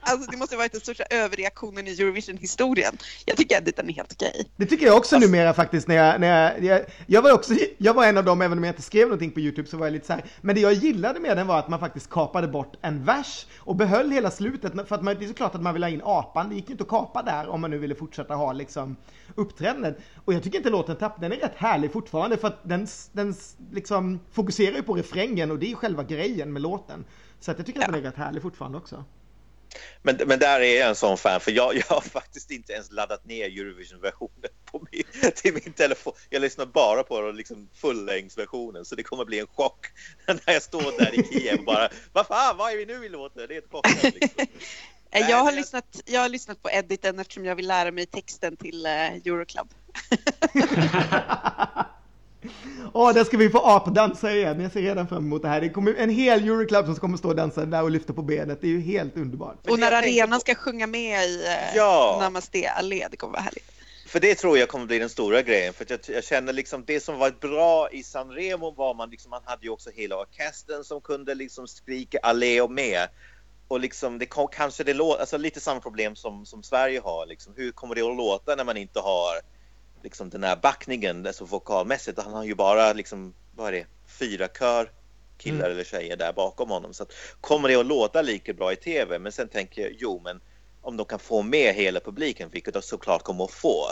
[0.00, 2.98] alltså det måste ha varit den största överreaktionen i Eurovision-historien.
[3.24, 4.50] Jag tycker att den är helt okej.
[4.56, 5.88] Det tycker jag också alltså, numera faktiskt.
[5.88, 8.72] När jag, när jag, jag, var också, jag var en av dem, även om jag
[8.72, 10.24] inte skrev någonting på YouTube, så var jag lite så här.
[10.40, 13.76] Men det jag gillade med den var att man faktiskt kapade bort en vers och
[13.76, 14.72] behöll hela slutet.
[14.88, 16.48] För att man, det är såklart att man vill ha in apan.
[16.48, 18.96] Det gick ju inte att kapa där om man nu ville fortsätta ha liksom
[19.34, 19.98] uppträdandet.
[20.24, 23.34] Och jag tycker inte låten tappar, den är rätt härlig fortfarande för att den, den
[23.72, 27.04] liksom fokuserar ju på refrängen och det är själva grejen med låten.
[27.44, 27.86] Så att jag tycker ja.
[27.86, 29.04] att den är rätt härlig fortfarande också.
[30.02, 32.92] Men, men där är jag en sån fan, för jag, jag har faktiskt inte ens
[32.92, 34.50] laddat ner Eurovision-versionen
[35.34, 36.12] till min telefon.
[36.30, 39.86] Jag lyssnar bara på den liksom fullängdsversionen, så det kommer bli en chock
[40.26, 43.08] när jag står där i Kiev och bara Vad fan, vad är vi nu i
[43.08, 43.48] låten?
[43.48, 44.02] Det är ett chock.
[44.02, 44.46] Liksom.
[45.28, 48.86] jag, har lyssnat, jag har lyssnat på editen eftersom jag vill lära mig texten till
[48.86, 49.68] uh, Euroclub.
[52.92, 54.60] Åh, där ska vi få apdansa igen.
[54.60, 55.60] Jag ser redan fram emot det här.
[55.60, 58.60] Det kommer en hel Euroclub som kommer stå och dansa där och lyfta på benet.
[58.60, 59.70] Det är ju helt underbart.
[59.70, 62.18] Och när arenan ska sjunga med i eh, ja.
[62.20, 63.70] Namaste Allé, det kommer vara härligt.
[64.06, 65.72] För det tror jag kommer bli den stora grejen.
[65.72, 69.42] För jag, jag, känner liksom det som var bra i Sanremo var man liksom, man
[69.44, 73.08] hade ju också hela orkestern som kunde liksom skrika Allé och med.
[73.68, 77.26] Och liksom det kom, kanske det låter, alltså lite samma problem som, som Sverige har
[77.26, 77.52] liksom.
[77.56, 79.40] Hur kommer det att låta när man inte har
[80.04, 82.22] liksom den här backningen, alltså vokalmässigt.
[82.22, 84.90] Han har ju bara liksom, vad är det, fyra kör
[85.38, 85.72] killar Mm.
[85.72, 86.94] eller tjejer där bakom honom.
[86.94, 89.18] Så att, kommer det att låta lika bra i tv?
[89.18, 90.40] Men sen tänker jag, jo men
[90.82, 93.84] om de kan få med hela publiken, vilket de såklart kommer att få,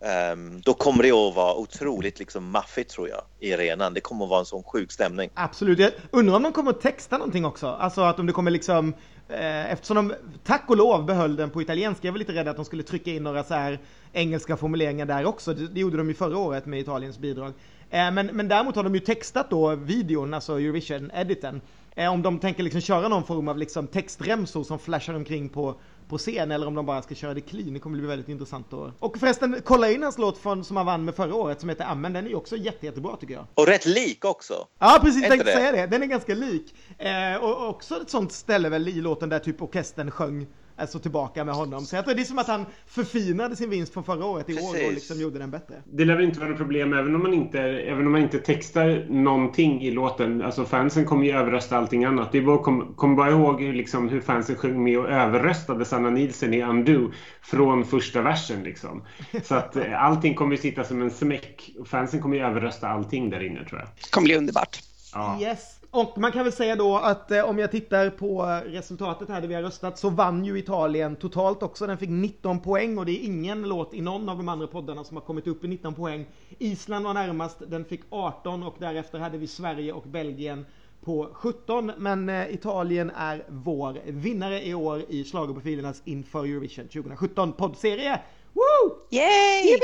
[0.00, 3.94] ehm, då kommer det att vara otroligt liksom maffigt tror jag i arenan.
[3.94, 5.30] Det kommer att vara en sån sjuk stämning.
[5.34, 5.78] Absolut.
[5.78, 7.66] Jag undrar om de kommer att texta någonting också.
[7.66, 8.94] Alltså att om det kommer liksom,
[9.28, 12.56] Eh, eftersom de tack och lov behöll den på italienska, jag var lite rädd att
[12.56, 13.78] de skulle trycka in några så här
[14.12, 15.54] engelska formuleringar där också.
[15.54, 17.52] Det, gjorde de ju förra året med Italiens bidrag.
[17.90, 21.60] Eh, men, men däremot har de ju textat då videon, alltså Eurovision-editen.
[21.94, 25.74] Eh, om de tänker liksom köra någon form av liksom textremsor som flashar omkring på,
[26.08, 27.74] på scen eller om de bara ska köra det clean.
[27.74, 28.72] Det kommer bli väldigt intressant.
[28.72, 28.92] Att...
[28.98, 31.84] Och förresten, kolla in hans låt från, som han vann med förra året som heter
[31.84, 32.12] Amen.
[32.12, 33.46] Den är ju också jätte, jättebra tycker jag.
[33.54, 34.54] Och rätt lik också.
[34.78, 35.86] Ja precis, jag tänkte säga det.
[35.86, 36.74] Den är ganska lik.
[36.98, 40.46] Eh, och också ett sånt ställe väl i låten där typ orkestern sjöng
[40.76, 41.84] alltså tillbaka med honom.
[41.84, 44.54] Så jag tror det är som att han förfinade sin vinst från förra året i
[44.54, 44.94] år och Precis.
[44.94, 45.74] liksom gjorde den bättre.
[45.84, 48.38] Det lär väl inte vara något problem även om man inte, även om man inte
[48.38, 50.42] textar någonting i låten.
[50.42, 52.32] Alltså fansen kommer ju överrösta allting annat.
[52.32, 55.84] Det är bara, kom, kom bara ihåg hur, liksom, hur fansen sjöng med och överröstade
[55.84, 57.12] Sanna Nielsen i Undo
[57.42, 58.62] från första versen.
[58.62, 59.02] Liksom.
[59.42, 61.70] Så att eh, allting kommer ju sitta som en smäck.
[61.78, 63.88] Och Fansen kommer ju överrösta allting där inne tror jag.
[63.88, 64.78] Det kommer bli underbart.
[65.14, 65.38] Ja.
[65.40, 65.80] Yes.
[65.90, 69.48] Och man kan väl säga då att eh, om jag tittar på resultatet här där
[69.48, 71.86] vi har röstat så vann ju Italien totalt också.
[71.86, 75.04] Den fick 19 poäng och det är ingen låt i någon av de andra poddarna
[75.04, 76.26] som har kommit upp i 19 poäng.
[76.58, 80.66] Island var närmast, den fick 18 och därefter hade vi Sverige och Belgien
[81.04, 81.92] på 17.
[81.98, 88.20] Men eh, Italien är vår vinnare i år i Schlagerprofilernas inför Eurovision 2017 poddserie.
[88.52, 88.96] Woo!
[89.10, 89.78] Yay!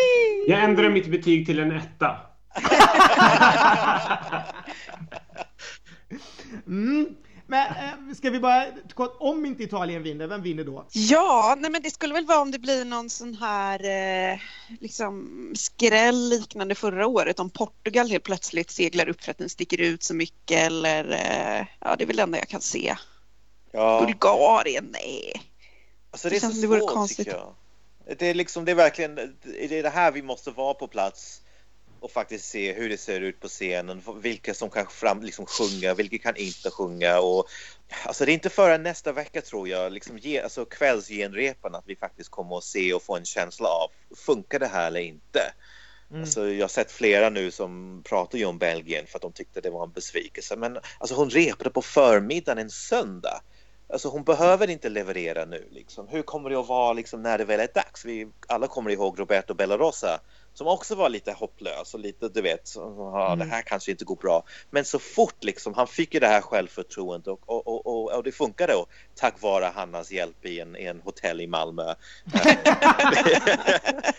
[0.49, 2.17] Jag ändrar mitt betyg till en etta.
[6.67, 7.15] Mm.
[7.47, 10.87] Men eh, ska vi bara, kort, om inte Italien vinner, vem vinner då?
[10.93, 13.85] Ja, nej men det skulle väl vara om det blir någon sån här
[14.33, 14.39] eh,
[14.81, 19.81] liksom skräll liknande förra året om Portugal helt plötsligt seglar upp för att den sticker
[19.81, 22.97] ut så mycket eller eh, ja, det är väl det enda jag kan se.
[23.73, 24.05] Ja.
[24.07, 25.33] Bulgarien, nej.
[26.11, 27.27] Alltså det Det är så svårt konstigt.
[27.27, 27.55] tycker jag.
[28.19, 31.42] Det är liksom, det är verkligen, det är det här vi måste vara på plats
[32.03, 35.95] och faktiskt se hur det ser ut på scenen, vilka som kan fram, liksom sjunga,
[35.95, 37.49] vilka kan inte sjunga och
[38.05, 41.97] alltså det är inte förrän nästa vecka tror jag, liksom ge, alltså kvällsgenrepen att vi
[41.97, 45.53] faktiskt kommer att se och få en känsla av, funkar det här eller inte?
[46.11, 46.23] Mm.
[46.23, 49.61] Alltså, jag har sett flera nu som pratar ju om Belgien för att de tyckte
[49.61, 50.57] det var en besvikelse.
[50.57, 53.43] Men alltså, hon repade på förmiddagen en söndag.
[53.89, 55.69] Alltså, hon behöver inte leverera nu.
[55.71, 56.09] Liksom.
[56.09, 58.05] Hur kommer det att vara liksom, när det väl är dags?
[58.05, 60.21] Vi alla kommer ihåg Roberto Bellarosa
[60.55, 64.17] som också var lite hopplös och lite, du vet, ja, det här kanske inte går
[64.17, 64.45] bra.
[64.71, 68.23] Men så fort liksom, han fick ju det här självförtroendet och, och, och, och, och
[68.23, 71.85] det funkade då tack vare Hannas hjälp i en, i en hotell i Malmö.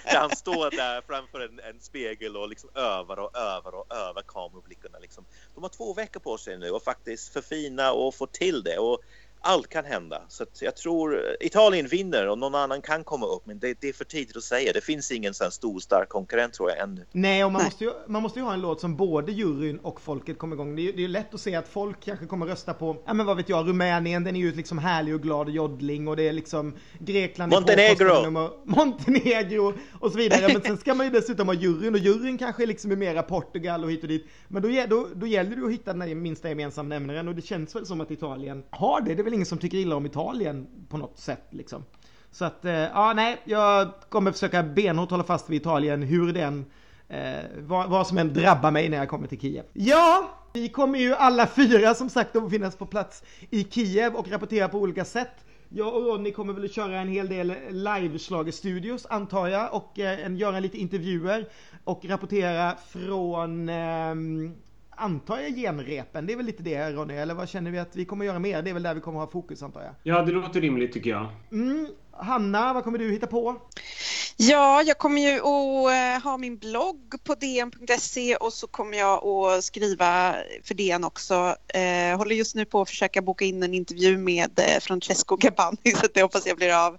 [0.04, 4.24] där han står där framför en, en spegel och liksom övar och övar och övar
[4.28, 5.00] kamerablickarna.
[5.00, 5.26] Liksom.
[5.56, 8.78] De har två veckor på sig nu och faktiskt förfina och få till det.
[8.78, 9.02] Och
[9.44, 10.22] allt kan hända.
[10.28, 13.46] Så att jag tror Italien vinner och någon annan kan komma upp.
[13.46, 14.74] Men det, det är för tidigt att säga.
[14.74, 17.06] Det finns ingen sån stor stark konkurrent tror jag ännu.
[17.12, 17.68] Nej, och man, Nej.
[17.68, 20.76] Måste ju, man måste ju ha en låt som både juryn och folket kommer igång.
[20.76, 23.14] Det är ju det är lätt att se att folk kanske kommer rösta på, ja
[23.14, 26.16] men vad vet jag, Rumänien, den är ju liksom härlig och glad och joddling och
[26.16, 28.24] det är liksom Grekland Montenegro.
[28.24, 30.54] nummer, Montenegro och så vidare.
[30.54, 33.84] Men sen ska man ju dessutom ha juryn och juryn kanske liksom är mera Portugal
[33.84, 34.26] och hit och dit.
[34.48, 37.76] Men då, då, då gäller det att hitta den minsta gemensamma nämnaren och det känns
[37.76, 39.16] väl som att Italien har det.
[39.16, 41.84] Det är väl ingen som tycker illa om Italien på något sätt liksom.
[42.32, 46.66] Så att, eh, ja nej, jag kommer försöka benhårt hålla fast vid Italien hur den,
[47.10, 49.64] eh, vad, vad som än drabbar mig när jag kommer till Kiev.
[49.74, 54.28] Ja, vi kommer ju alla fyra som sagt att finnas på plats i Kiev och
[54.28, 55.46] rapportera på olika sätt.
[55.70, 60.36] Jag och Ronny kommer väl att köra en hel del liveslagerstudios antar jag och eh,
[60.36, 61.50] göra lite intervjuer
[61.84, 64.16] och rapportera från eh,
[65.04, 68.06] Antar jag genrepen, det är väl lite det Ronny, eller vad känner vi att vi
[68.06, 68.62] kommer göra mer?
[68.62, 69.94] Det är väl där vi kommer ha fokus antar jag.
[70.04, 71.28] Ja, det låter rimligt tycker jag.
[71.52, 71.88] Mm.
[72.18, 73.62] Hanna, vad kommer du hitta på?
[74.38, 79.26] Ja, jag kommer ju att eh, ha min blogg på dn.se och så kommer jag
[79.26, 81.56] att skriva för DN också.
[81.68, 85.92] Eh, håller just nu på att försöka boka in en intervju med eh, Francesco Gabani
[86.02, 86.98] så det hoppas jag blir av.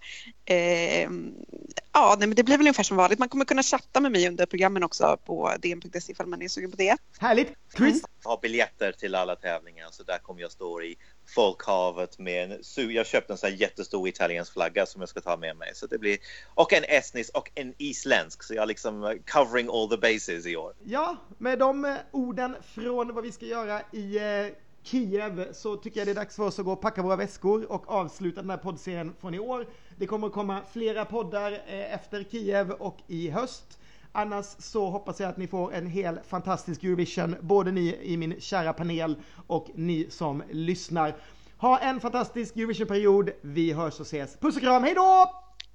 [1.93, 3.19] Ja, nej, men det blir väl ungefär som vanligt.
[3.19, 6.70] Man kommer kunna chatta med mig under programmen också på dn.se ifall man är sugen
[6.70, 6.97] på det.
[7.19, 7.53] Härligt!
[7.77, 8.03] Chris?
[8.23, 10.97] Jag har biljetter till alla tävlingar så där kommer jag stå i
[11.27, 15.37] folkhavet med en, jag köpte en sån här jättestor italiensk flagga som jag ska ta
[15.37, 15.71] med mig.
[15.75, 16.19] Så det blir,
[16.55, 20.47] och en estnisk och en isländsk så jag är liksom eh, covering all the bases
[20.47, 20.73] i år.
[20.85, 24.47] Ja, med de eh, orden från vad vi ska göra i eh,
[24.83, 27.73] Kiev så tycker jag det är dags för oss att gå och packa våra väskor
[27.73, 29.67] och avsluta den här poddserien från i år.
[29.97, 33.79] Det kommer att komma flera poddar efter Kiev och i höst.
[34.16, 38.41] Annars så hoppas jag att ni får en hel fantastisk Eurovision, både ni i min
[38.41, 39.16] kära panel
[39.47, 41.15] och ni som lyssnar.
[41.57, 43.31] Ha en fantastisk Eurovision-period.
[43.41, 44.36] Vi hörs och ses.
[44.36, 45.31] Puss och kram, hejdå!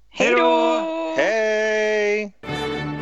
[0.08, 0.82] Hejdå!
[1.16, 2.34] Hej!
[2.42, 2.99] Hej!